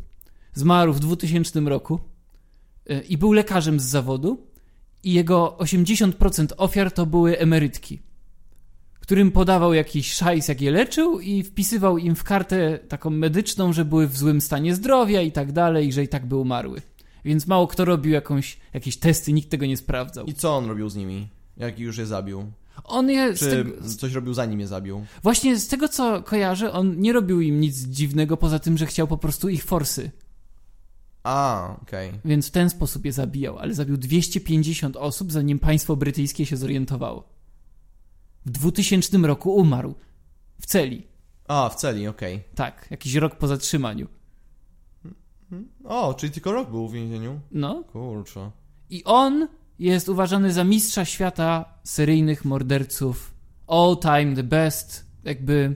[0.54, 2.00] zmarł w 2000 roku
[2.90, 4.48] e, i był lekarzem z zawodu
[5.04, 8.00] i jego 80% ofiar to były emerytki,
[9.06, 13.86] którym podawał jakiś szajs, jak je leczył i wpisywał im w kartę taką medyczną, że
[13.86, 16.82] były w złym stanie zdrowia i tak dalej, i że i tak by umarły.
[17.26, 20.26] Więc mało kto robił jakąś, jakieś testy, nikt tego nie sprawdzał.
[20.26, 21.28] I co on robił z nimi?
[21.58, 22.52] Jak już je zabił?
[22.84, 25.06] On je, Czy tego, coś robił zanim je zabił?
[25.24, 29.08] Właśnie z tego co kojarzę, on nie robił im nic dziwnego poza tym, że chciał
[29.08, 30.12] po prostu ich forsy.
[31.24, 32.12] A, okej.
[32.26, 37.30] Więc w ten sposób je zabijał, ale zabił 250 osób, zanim państwo brytyjskie się zorientowało.
[38.46, 39.96] W 2000 roku umarł.
[40.62, 41.08] W celi.
[41.48, 42.44] A, w celi, okej.
[42.56, 44.08] Tak, jakiś rok po zatrzymaniu.
[45.84, 47.40] O, czyli tylko rok był w więzieniu?
[47.52, 47.84] No.
[47.84, 48.52] Kurczę.
[48.90, 49.48] I on
[49.80, 53.34] jest uważany za mistrza świata seryjnych morderców.
[53.68, 55.06] All time the best.
[55.24, 55.76] Jakby.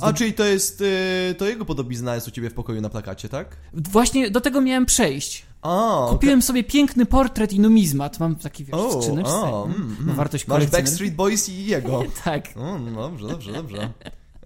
[0.00, 3.28] A, czyli to jest, y, to jego podobizna jest u ciebie w pokoju na plakacie,
[3.28, 3.56] tak?
[3.72, 5.46] Właśnie do tego miałem przejść.
[5.62, 6.12] Okej.
[6.14, 8.20] Kupiłem sobie piękny portret i numizmat.
[8.20, 9.32] Mam taki wiesz, O, w skrzyneczce.
[9.34, 10.16] o, Mm, mm, mm.
[10.16, 12.02] wartość Masz Backstreet Boys i jego.
[12.24, 12.48] Tak.
[12.56, 13.90] O, no dobrze, dobrze, dobrze.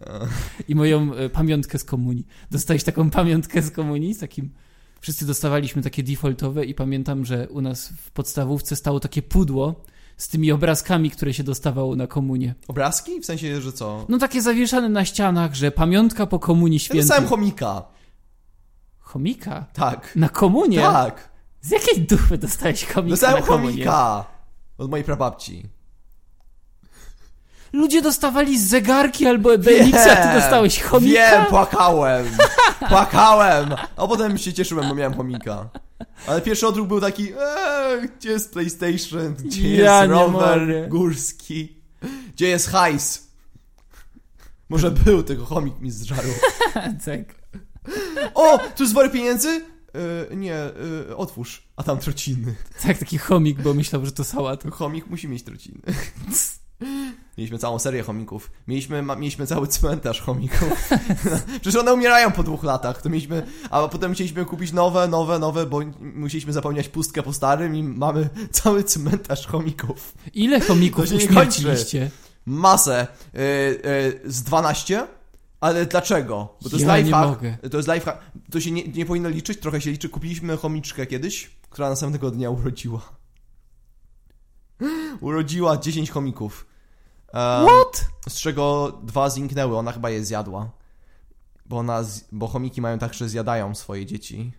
[0.68, 2.26] I moją e, pamiątkę z komunii.
[2.50, 4.50] Dostałeś taką pamiątkę z komunii z takim...
[5.02, 9.74] Wszyscy dostawaliśmy takie defaultowe i pamiętam, że u nas w podstawówce stało takie pudło
[10.16, 12.54] z tymi obrazkami, które się dostawało na komunię.
[12.68, 13.20] Obrazki?
[13.20, 14.06] W sensie, że co?
[14.08, 17.00] No takie zawieszane na ścianach, że pamiątka po komunii Ja świętej.
[17.00, 17.84] dostałem chomika.
[18.98, 19.66] Chomika?
[19.72, 20.16] Tak.
[20.16, 20.80] Na komunię?
[20.80, 21.28] Tak.
[21.60, 24.24] Z jakiej dupy dostałeś chomika Dostałem chomika.
[24.78, 25.68] Od mojej prababci.
[27.72, 31.12] Ludzie dostawali zegarki albo Ebenixa, a ty dostałeś chomika?
[31.30, 32.26] Wiem, płakałem.
[32.88, 33.74] Płakałem.
[33.96, 35.68] A potem się cieszyłem, bo miałem chomika.
[36.26, 40.88] Ale pierwszy odruch był taki, eee, gdzie jest PlayStation, gdzie Ja jest nie rower mogę.
[40.88, 41.82] górski,
[42.34, 43.28] gdzie jest hajs.
[44.68, 46.28] Może był, tylko chomik mi zżarł.
[47.06, 47.20] tak.
[48.34, 49.48] O, tu jest worek pieniędzy?
[50.30, 51.68] E, nie, e, otwórz.
[51.76, 52.54] A tam trociny.
[52.82, 54.70] Tak, taki chomik, bo myślał, że to sałatka.
[54.70, 55.80] Chomik musi mieć trociny.
[57.38, 58.50] Mieliśmy całą serię chomików.
[58.68, 60.90] Mieliśmy, ma, mieliśmy cały cmentarz chomików.
[61.60, 63.02] Przecież one umierają po dwóch latach.
[63.02, 67.76] To mieliśmy, a potem chcieliśmy kupić nowe, nowe, nowe, bo musieliśmy zapełniać pustkę po starym
[67.76, 70.14] i mamy cały cmentarz chomików.
[70.34, 72.10] Ile chomików uśmierciliście?
[72.46, 73.06] Masę.
[73.34, 73.38] E,
[74.24, 75.06] z 12.
[75.60, 76.56] Ale dlaczego?
[76.62, 77.28] Bo to jest Ja nie lifehack.
[77.28, 77.56] mogę.
[77.70, 78.18] To jest lifehack.
[78.50, 80.08] To się nie, nie powinno liczyć, trochę się liczy.
[80.08, 83.00] Kupiliśmy chomiczkę kiedyś, która następnego dnia urodziła.
[85.20, 86.66] Urodziła 10 chomików.
[87.34, 88.06] Um, What?
[88.28, 90.70] z czego dwa zniknęły, ona chyba je zjadła.
[91.66, 94.52] Bo, ona bo chomiki mają tak, że zjadają swoje dzieci.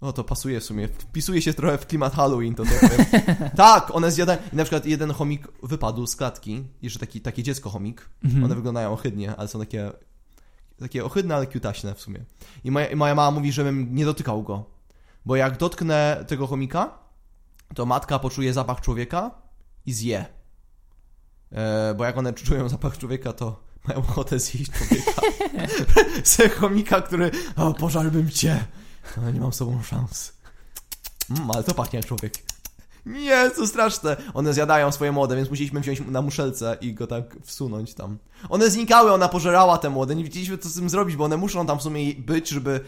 [0.00, 0.88] O, to pasuje w sumie.
[0.88, 3.06] Wpisuje się trochę w klimat Halloween, to powiem.
[3.56, 4.38] Tak, one zjadają.
[4.52, 6.64] I na przykład jeden chomik wypadł z klatki.
[6.82, 8.08] Jeszcze taki, takie dziecko chomik.
[8.24, 8.44] Mhm.
[8.44, 9.92] One wyglądają ohydnie, ale są takie
[10.78, 12.24] takie ohydne, ale kiutaśne w sumie.
[12.64, 14.64] I moja, i moja mama mówi, żebym nie dotykał go.
[15.26, 16.98] Bo jak dotknę tego chomika,
[17.74, 19.30] to matka poczuje zapach człowieka
[19.86, 20.26] i zje.
[21.56, 25.22] E, bo jak one czują zapach człowieka, to mają ochotę zjeść człowieka.
[26.24, 28.64] Se chomika, który, o, pożarłbym cię.
[29.16, 30.32] Ale nie mam z sobą szans.
[31.30, 32.34] Mm, ale to pachnie jak człowiek.
[33.06, 34.16] Nie, to straszne.
[34.34, 38.18] One zjadają swoje młode, więc musieliśmy wziąć na muszelce i go tak wsunąć tam.
[38.48, 40.16] One znikały, ona pożerała te młode.
[40.16, 42.80] Nie wiedzieliśmy, co z tym zrobić, bo one muszą tam w sumie być, żeby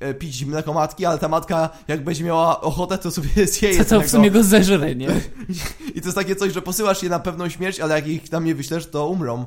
[0.00, 3.88] e, pić mleko matki, ale ta matka, jak będzie miała ochotę, to sobie zjeje z
[3.88, 5.08] to w sumie go zeżre, nie?
[5.94, 8.44] I to jest takie coś, że posyłasz je na pewną śmierć, ale jak ich tam
[8.44, 9.46] nie wyślesz, to umrą.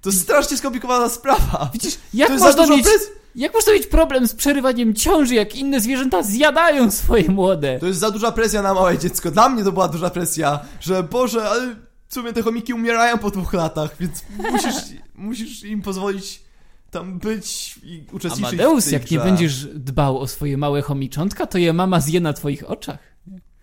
[0.00, 1.70] To jest strasznie skomplikowana sprawa.
[1.72, 2.86] Widzisz, jak to można dużo mieć...
[3.34, 7.78] Jak można mieć problem z przerywaniem ciąży, jak inne zwierzęta zjadają swoje młode?
[7.80, 9.30] To jest za duża presja na małe dziecko.
[9.30, 11.76] Dla mnie to była duża presja, że Boże, ale
[12.08, 14.74] w sumie te chomiki umierają po dwóch latach, więc musisz,
[15.14, 16.42] musisz im pozwolić
[16.90, 19.26] tam być i uczestniczyć w Amadeus, tej jak nie grze.
[19.26, 22.98] będziesz dbał o swoje małe chomiczątka, to je mama zje na twoich oczach.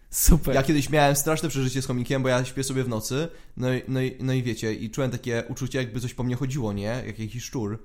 [0.09, 0.55] Super.
[0.55, 3.81] Ja kiedyś miałem straszne przeżycie z chomikiem, bo ja śpię sobie w nocy, no i,
[3.87, 7.03] no i, no i wiecie, i czułem takie uczucie, jakby coś po mnie chodziło, nie?
[7.07, 7.79] Jak jakiś szczur.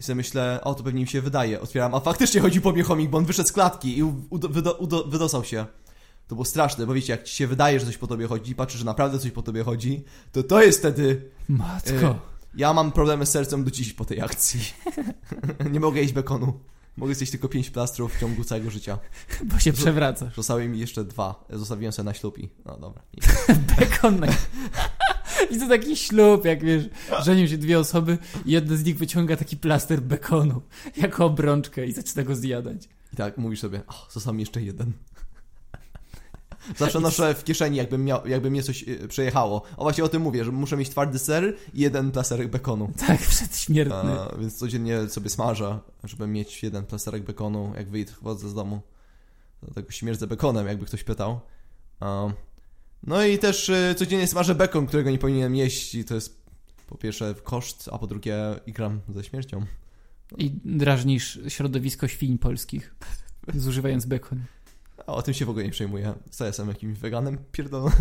[0.00, 1.60] I sobie myślę, o, to pewnie mi się wydaje.
[1.60, 5.44] Otwieram, a faktycznie chodzi po mnie chomik, bo on wyszedł z klatki i wydo, wydosał
[5.44, 5.66] się.
[6.26, 8.78] To było straszne, bo wiecie, jak ci się wydaje, że coś po tobie chodzi, patrzysz,
[8.78, 11.30] że naprawdę coś po tobie chodzi, to to jest wtedy...
[11.48, 12.06] Matko.
[12.06, 12.18] E,
[12.54, 14.60] ja mam problemy z sercem do dziś po tej akcji.
[15.72, 16.60] nie mogę jeść bekonu.
[16.96, 18.98] Mogę zjeść tylko pięć plastrów w ciągu całego życia.
[19.44, 20.36] Bo się przewracasz.
[20.36, 21.44] Zostały mi jeszcze dwa.
[21.50, 22.48] Zostawiłem sobie na ślub i...
[22.64, 23.02] No dobra.
[23.78, 24.20] Bekon.
[25.50, 26.84] Widzę taki ślub, jak wiesz,
[27.22, 30.62] żenią się dwie osoby i jedna z nich wyciąga taki plaster bekonu
[30.96, 32.88] jako obrączkę i zaczyna go zjadać.
[33.12, 34.92] I tak mówisz sobie, o, został mi jeszcze jeden.
[36.76, 39.62] Zawsze noszę w kieszeni, jakby, miał, jakby mnie coś y, przejechało.
[39.76, 42.90] O właśnie o tym mówię, że muszę mieć twardy ser i jeden plasterek bekonu.
[43.06, 43.94] Tak, przedśmiertny.
[44.10, 48.80] A, więc codziennie sobie smażę, żeby mieć jeden plasterek bekonu, jak wychodzę z domu.
[49.62, 51.40] Dlatego śmierdzę bekonem, jakby ktoś pytał.
[52.00, 52.28] A,
[53.02, 56.40] no i też y, codziennie smażę bekon, którego nie powinienem jeść i to jest
[56.86, 58.36] po pierwsze koszt, a po drugie
[58.66, 59.64] igram ze śmiercią.
[60.38, 62.94] I drażnisz środowisko świń polskich,
[63.54, 64.40] zużywając bekon.
[65.06, 66.14] A o tym się w ogóle nie przejmuję.
[66.30, 67.38] Co jestem jakimś weganem?
[67.52, 67.90] Pierdolę.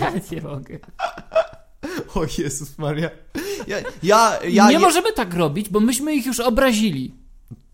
[0.00, 0.78] Ja nie mogę.
[2.14, 3.10] O Jezus Maria.
[3.66, 7.14] Ja, ja, ja nie je- możemy tak robić, bo myśmy ich już obrazili.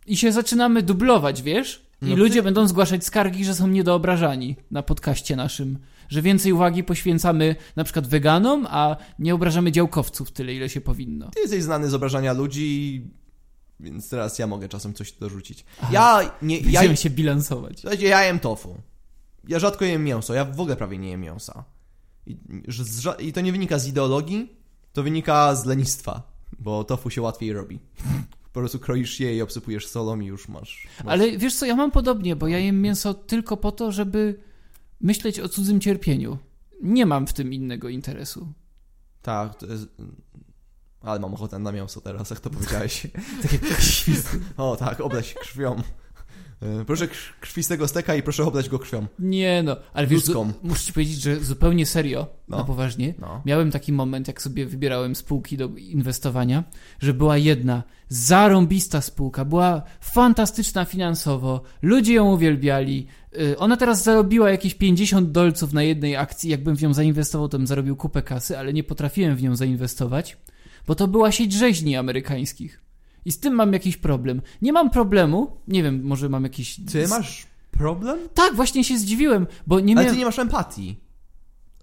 [0.06, 1.85] I się zaczynamy dublować, wiesz?
[2.02, 5.78] I No ty- ludzie będą zgłaszać skargi, że są niedoobrażani na podcaście naszym.
[6.08, 11.30] Że więcej uwagi poświęcamy na przykład weganom, a nie obrażamy działkowców tyle, ile się powinno.
[11.30, 13.02] Ty jesteś znany z obrażania ludzi,
[13.80, 15.64] więc teraz ja mogę czasem coś dorzucić.
[15.80, 15.90] Aha.
[15.92, 16.56] Ja nie.
[16.58, 17.80] Ja, Będziemy się bilansować.
[17.80, 18.76] Słuchajcie, ja jem tofu.
[19.48, 21.64] Ja rzadko jem mięso, ja w ogóle prawie nie jem mięsa.
[22.26, 22.36] I,
[23.18, 24.52] I to nie wynika z ideologii,
[24.92, 26.22] to wynika z lenistwa,
[26.58, 27.78] bo tofu się łatwiej robi.
[28.56, 30.88] Po prostu kroisz je i obsypujesz solą i już masz.
[31.04, 31.12] masz.
[31.12, 34.38] Ale wiesz co, ja mam podobnie, bo ja jem mięso tylko po to, żeby
[35.00, 36.38] myśleć o cudzym cierpieniu.
[36.82, 38.52] Nie mam w tym innego interesu.
[39.22, 39.88] Tak, to jest...
[41.00, 43.06] Ale mam ochotę na mięso teraz, jak to powiedziałeś.
[43.42, 44.40] Takie świsty.
[44.56, 45.82] O tak, oblać krwią.
[46.62, 47.08] E, Proszę
[47.40, 49.06] krwistego steka i proszę oblać go krwią.
[49.18, 50.52] Nie no, ale wiesz, Ludzką.
[50.62, 52.56] muszę ci powiedzieć, że zupełnie serio, No.
[52.58, 53.42] na poważnie, No.
[53.46, 56.64] miałem taki moment, jak sobie wybierałem spółki do inwestowania,
[57.00, 63.06] że była jedna zarąbista spółka, była fantastyczna finansowo, ludzie ją uwielbiali,
[63.40, 67.58] y, ona teraz zarobiła jakieś 50 dolców na jednej akcji, jakbym w nią zainwestował, to
[67.58, 70.36] bym zarobił kupę kasy, ale nie potrafiłem w nią zainwestować,
[70.86, 72.85] bo to była sieć rzeźni amerykańskich.
[73.26, 74.42] I z tym mam jakiś problem.
[74.62, 76.80] Nie mam problemu, nie wiem, może mam jakiś...
[76.92, 78.18] Ty masz problem?
[78.34, 80.14] Tak, właśnie się zdziwiłem, bo nie Ale miałem...
[80.14, 81.00] ty nie masz empatii.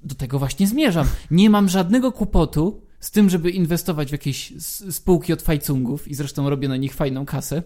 [0.04, 1.08] Do tego właśnie zmierzam.
[1.32, 4.54] Nie mam żadnego kłopotu z tym, żeby inwestować w jakieś
[4.92, 7.64] spółki od fajcungów i zresztą robię na nich fajną kasę,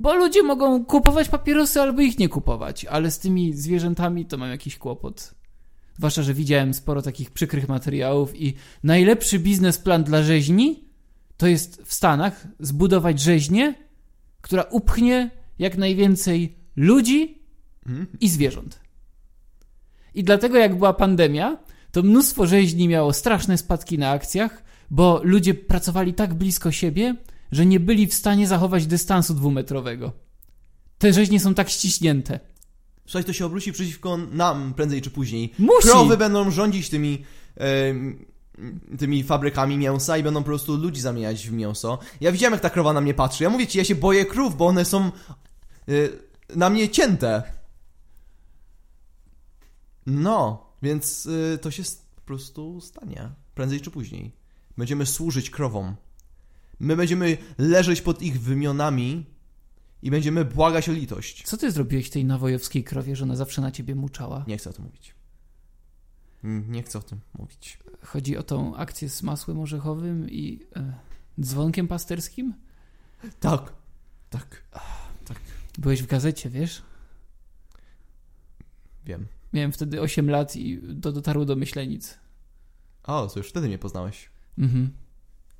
[0.00, 4.50] bo ludzie mogą kupować papierosy albo ich nie kupować, ale z tymi zwierzętami to mam
[4.50, 5.34] jakiś kłopot.
[5.96, 10.85] Zwłaszcza, że widziałem sporo takich przykrych materiałów i najlepszy biznesplan dla rzeźni
[11.36, 13.74] to jest w Stanach zbudować rzeźnię,
[14.40, 17.36] która upchnie jak najwięcej ludzi
[17.86, 18.06] Mhm.
[18.20, 18.80] i zwierząt.
[20.14, 21.58] I dlatego jak była pandemia,
[21.92, 27.16] to mnóstwo rzeźni miało straszne spadki na akcjach, bo ludzie pracowali tak blisko siebie,
[27.52, 30.12] że nie byli w stanie zachować dystansu dwumetrowego.
[30.98, 32.40] Te rzeźnie są tak ściśnięte.
[33.06, 35.52] Słuchaj, to się obróci przeciwko nam prędzej czy później.
[35.58, 35.88] Musi!
[35.88, 37.24] Krowy będą rządzić tymi
[37.56, 38.24] em,
[38.98, 41.98] tymi fabrykami mięsa i będą po prostu ludzi zamieniać w mięso.
[42.20, 43.44] Ja widziałem, jak ta krowa na mnie patrzy.
[43.44, 45.10] Ja mówię ci, ja się boję krów, bo one są
[45.88, 46.18] y,
[46.56, 47.42] na mnie cięte.
[50.06, 51.82] No, więc y, to się
[52.16, 53.30] po prostu stanie.
[53.54, 54.32] Prędzej czy później.
[54.78, 55.96] Będziemy służyć krowom.
[56.80, 59.26] My będziemy leżeć pod ich wymionami
[60.02, 61.42] i będziemy błagać o litość.
[61.46, 64.44] Co ty zrobiłeś tej nawojowskiej krowie, że ona zawsze na ciebie muczała?
[64.46, 65.15] Nie chcę o tym mówić.
[66.46, 67.78] Nie chcę o tym mówić.
[68.02, 70.92] Chodzi o tą akcję z masłem orzechowym i e,
[71.40, 72.54] dzwonkiem pasterskim?
[73.40, 73.72] Tak.
[74.30, 74.62] Tak.
[75.78, 76.82] Byłeś w gazecie, wiesz?
[79.04, 79.26] Wiem.
[79.52, 82.18] Miałem wtedy 8 lat i to dotarło do myślenic.
[83.02, 84.30] O, to już wtedy mnie poznałeś.
[84.58, 84.90] Mhm.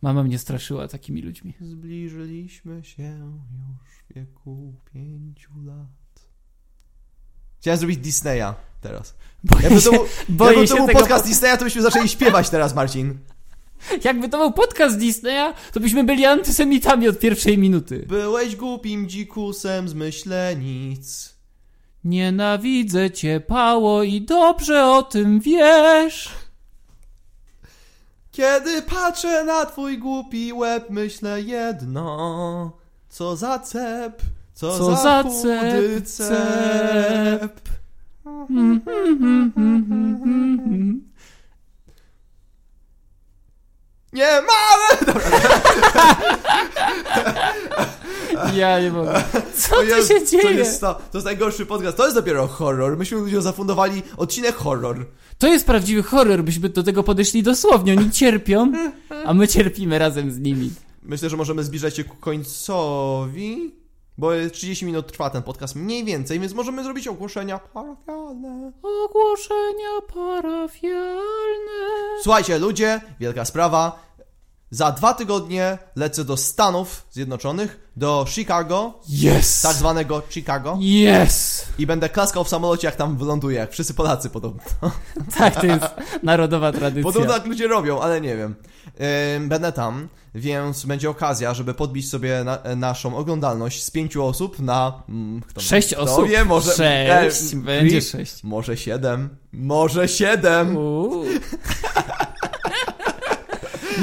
[0.02, 1.54] Mama mnie straszyła takimi ludźmi.
[1.60, 6.05] Zbliżyliśmy się już w wieku pięciu lat.
[7.60, 9.14] Chciałem zrobić Disneya teraz.
[9.44, 12.08] Boję Jakby to się, był, boję jakby się to był podcast Disneya, to byśmy zaczęli
[12.08, 13.18] śpiewać teraz, Marcin.
[14.04, 18.04] Jakby to był podcast Disneya, to byśmy byli antysemitami od pierwszej minuty.
[18.08, 21.36] Byłeś głupim dzikusem z myślenic.
[22.04, 26.30] Nienawidzę cię, Pało, i dobrze o tym wiesz.
[28.32, 32.72] Kiedy patrzę na twój głupi łeb, myślę jedno.
[33.08, 34.22] Co za cep,
[34.56, 36.28] co, Co za, chudy cep,
[37.48, 37.60] cep.
[44.12, 45.12] Nie mamy!
[48.56, 49.22] Ja nie mogę.
[49.56, 50.50] Co O tu Jezu, się To dzieje?
[50.54, 51.96] jest, to, to jest najgorszy podcast.
[51.96, 52.96] To jest dopiero horror.
[52.98, 55.06] Myśmy ludziom zafundowali odcinek horror.
[55.38, 57.92] To jest prawdziwy horror, byśmy do tego podeszli dosłownie.
[57.92, 58.72] Oni cierpią,
[59.24, 60.70] a my cierpimy razem z nimi.
[61.02, 63.74] Myślę, że możemy zbliżać się ku końcowi,
[64.18, 68.72] bo 30 minut trwa ten podcast mniej więcej, więc możemy zrobić ogłoszenia parafialne.
[68.82, 71.86] Ogłoszenia parafialne.
[72.22, 74.05] Słuchajcie, ludzie, wielka sprawa.
[74.76, 79.62] Za dwa tygodnie lecę do Stanów Zjednoczonych, do Chicago, Yes!
[79.62, 81.66] tak zwanego Chicago, Yes!
[81.78, 84.62] i będę klaskał w samolocie, jak tam wyląduję, jak wszyscy Polacy podobno.
[85.38, 85.84] Tak, to jest
[86.22, 87.02] narodowa tradycja.
[87.12, 88.54] Podobno tak ludzie robią, ale nie wiem.
[89.48, 95.02] Będę tam, więc będzie okazja, żeby podbić sobie na, naszą oglądalność z pięciu osób na...
[95.08, 96.28] mm, Kto, Sześć kto osób.
[96.28, 97.54] Wie, może, Sześć.
[97.54, 98.44] e, Będzie sześć.
[98.44, 99.28] Może siedem.
[99.52, 100.76] Może siedem.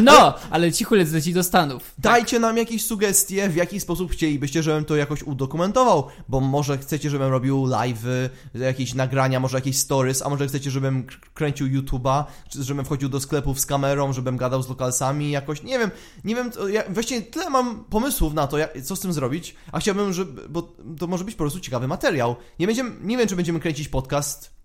[0.02, 1.94] No, ale cichulec leci do Stanów.
[1.98, 7.10] Dajcie nam jakieś sugestie, w jaki sposób chcielibyście, żebym to jakoś udokumentował, bo może chcecie,
[7.10, 12.64] żebym robił live'y, jakieś nagrania, może jakieś stories, a może chcecie, żebym kręcił YouTube'a, czy
[12.64, 15.92] żebym wchodził do sklepów z kamerą, żebym gadał z lokalsami jakoś, nie wiem,
[16.24, 19.56] nie wiem, to ja, właściwie tyle mam pomysłów na to, jak, co z tym zrobić,
[19.72, 22.36] a chciałbym, żeby, bo to może być po prostu ciekawy materiał.
[22.60, 24.63] Nie będziemy, nie wiem, czy będziemy kręcić podcast.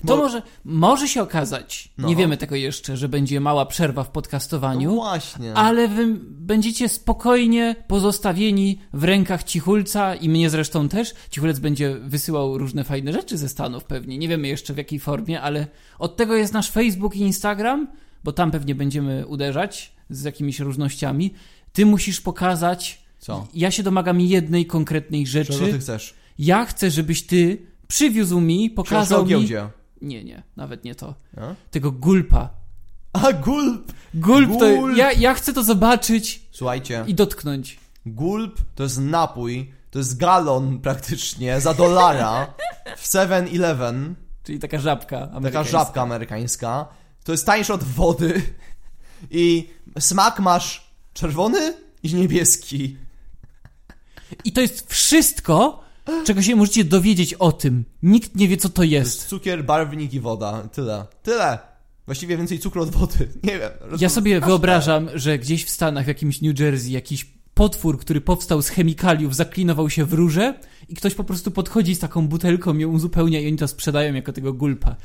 [0.00, 2.08] To bo- może, może się okazać, No.
[2.08, 5.54] nie wiemy tego jeszcze, że będzie mała przerwa w podcastowaniu, No właśnie.
[5.54, 11.14] ale wy będziecie spokojnie pozostawieni w rękach Cichulca i mnie zresztą też.
[11.30, 15.40] Cichulec będzie wysyłał różne fajne rzeczy ze Stanów pewnie, nie wiemy jeszcze w jakiej formie,
[15.40, 15.66] ale
[15.98, 17.88] od tego jest nasz Facebook i Instagram,
[18.24, 21.34] bo tam pewnie będziemy uderzać z jakimiś różnościami.
[21.72, 23.46] Ty musisz pokazać, Co?
[23.54, 25.72] ja się domagam jednej konkretnej Czego rzeczy.
[25.72, 26.14] ty chcesz?
[26.38, 27.58] Ja chcę, żebyś ty
[27.88, 29.48] przywiózł mi, pokazał mi...
[30.02, 31.14] Nie, nie, nawet nie to.
[31.36, 31.54] A?
[31.70, 32.50] Tego gulpa.
[33.12, 33.92] A, gulp!
[34.14, 34.76] Gulp to...
[34.76, 34.96] Gulp.
[34.96, 37.04] Ja, ja chcę to zobaczyć Słuchajcie.
[37.06, 37.78] i dotknąć.
[38.06, 42.54] Gulp to jest napój, to jest galon praktycznie za dolara
[42.96, 45.78] w 7-Eleven, Czyli taka żabka taka amerykańska.
[45.78, 46.88] żabka amerykańska.
[47.24, 48.42] To jest tańsze od wody
[49.30, 52.96] i smak masz czerwony i niebieski.
[54.44, 55.84] I to jest wszystko,
[56.24, 57.84] czego się możecie dowiedzieć o tym.
[58.02, 59.16] Nikt nie wie, co to To jest.
[59.16, 60.68] jest cukier, barwnik i woda.
[60.72, 61.04] Tyle.
[61.22, 61.58] Tyle.
[62.06, 63.28] Właściwie więcej cukru od wody.
[63.44, 63.70] Nie wiem.
[64.00, 68.62] Ja sobie wyobrażam, że gdzieś w Stanach, w jakimś New Jersey, jakiś potwór, który powstał
[68.62, 70.54] z chemikaliów, zaklinował się w rurze
[70.88, 74.32] i ktoś po prostu podchodzi z taką butelką, ją uzupełnia i oni to sprzedają jako
[74.32, 74.96] tego gulpa.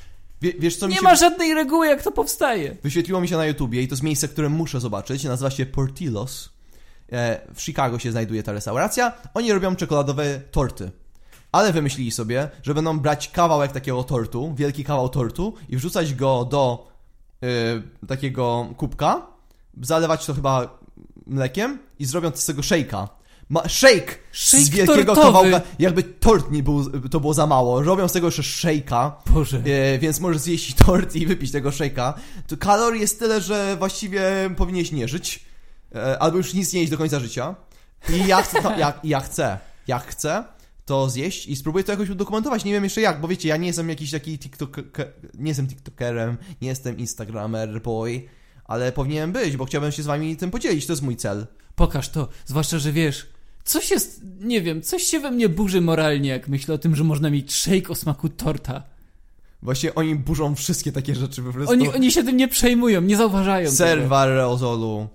[0.42, 1.04] Wie, wiesz co mi Nie się...
[1.04, 2.78] ma żadnej reguły, jak to powstaje.
[2.84, 5.24] Wyświetliło mi się na YouTubie i to jest miejsce, które muszę zobaczyć.
[5.24, 6.50] Nazywa się Portillos.
[7.12, 9.14] E, W Chicago się znajduje ta restauracja.
[9.34, 10.92] Oni robią czekoladowe torty.
[11.52, 16.46] Ale wymyślili sobie, że będą brać kawałek takiego tortu, wielki kawał tortu i wrzucać go
[16.46, 16.88] do
[18.04, 19.28] y, takiego kubka,
[19.82, 20.80] zalewać to chyba
[21.28, 23.10] mlekiem i zrobią z tego szejka.
[23.50, 25.50] Ma, shake z Shake wielkiego tortowy.
[25.52, 27.82] kawałka, jakby tort nie był, to było za mało.
[27.84, 29.58] Robią z tego jeszcze szejka, Boże.
[29.66, 32.14] E, więc możesz zjeść tort i wypić tego szejka.
[32.48, 34.24] To kalorii jest tyle, że właściwie
[34.58, 35.45] powinieneś nie żyć.
[35.96, 37.56] E, albo już nic nie jeść do końca życia.
[38.10, 40.44] I ja chcę, to, ja, ja chcę, ja chcę
[40.86, 42.66] to zjeść i spróbuję to jakoś udokumentować.
[42.66, 44.78] Nie wiem jeszcze jak, bo wiecie, ja nie jestem jakiś taki TikTok,
[45.34, 48.22] nie jestem TikTokerem, nie jestem Instagramer boy,
[48.66, 51.48] ale powinienem być, bo chciałbym się z wami tym podzielić, to jest mój cel.
[51.76, 53.28] Pokaż to, zwłaszcza, że wiesz,
[53.64, 57.04] coś jest, nie wiem, coś się we mnie burzy moralnie, jak myślę o tym, że
[57.04, 58.84] można mieć shake o smaku torta.
[59.62, 61.72] Właśnie oni burzą wszystkie takie rzeczy po prostu.
[61.72, 64.10] Oni, oni się tym nie przejmują, nie zauważają Ser tego.
[64.10, 65.08] w aerozolu.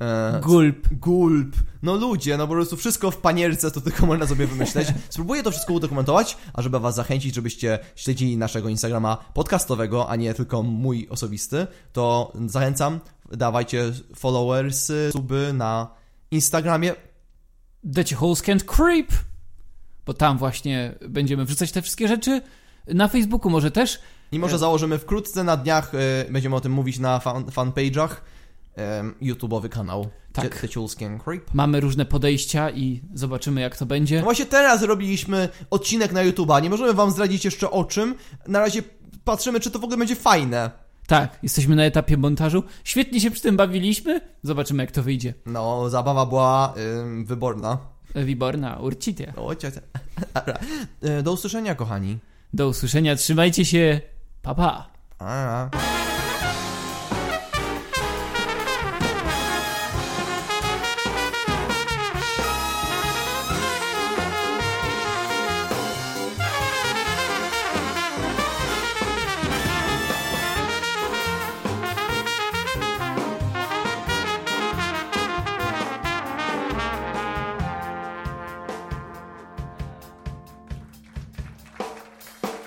[0.00, 0.88] E, Gulp.
[0.92, 1.56] Gulp.
[1.82, 4.88] No ludzie, no po prostu wszystko w panierce to tylko można sobie wymyśleć.
[5.10, 10.34] Spróbuję to wszystko udokumentować, a żeby was zachęcić, żebyście śledzili naszego Instagrama podcastowego, a nie
[10.34, 13.00] tylko mój osobisty, to zachęcam,
[13.32, 15.88] dawajcie followers, suby na
[16.30, 16.94] Instagramie.
[17.84, 19.12] Decie Holes Can't Creep,
[20.06, 22.42] bo tam właśnie będziemy wrzucać te wszystkie rzeczy.
[22.86, 24.00] Na Facebooku może też.
[24.32, 28.08] I może założymy wkrótce na dniach, y, będziemy o tym mówić na fan, fanpage'ach,
[29.22, 30.08] YouTube'owy kanał.
[30.32, 30.44] Tak.
[30.44, 30.68] The,
[31.24, 31.54] Creep.
[31.54, 34.16] Mamy różne podejścia i zobaczymy jak to będzie.
[34.18, 38.14] No właśnie teraz robiliśmy odcinek na YouTube'a, nie możemy wam zdradzić jeszcze o czym.
[38.48, 38.82] Na razie
[39.24, 40.70] patrzymy, czy to w ogóle będzie fajne.
[41.06, 42.62] Tak, jesteśmy na etapie montażu.
[42.84, 44.20] Świetnie się przy tym bawiliśmy.
[44.42, 45.34] Zobaczymy jak to wyjdzie.
[45.46, 46.74] No, zabawa była
[47.24, 47.78] wyborna.
[49.00, 49.32] Cia.
[50.34, 50.58] Dobra.
[51.18, 52.18] Y, Do usłyszenia, kochani.
[52.52, 54.00] Do usłyszenia, trzymajcie się.
[54.42, 54.88] Pa pa.
[55.18, 55.97] A.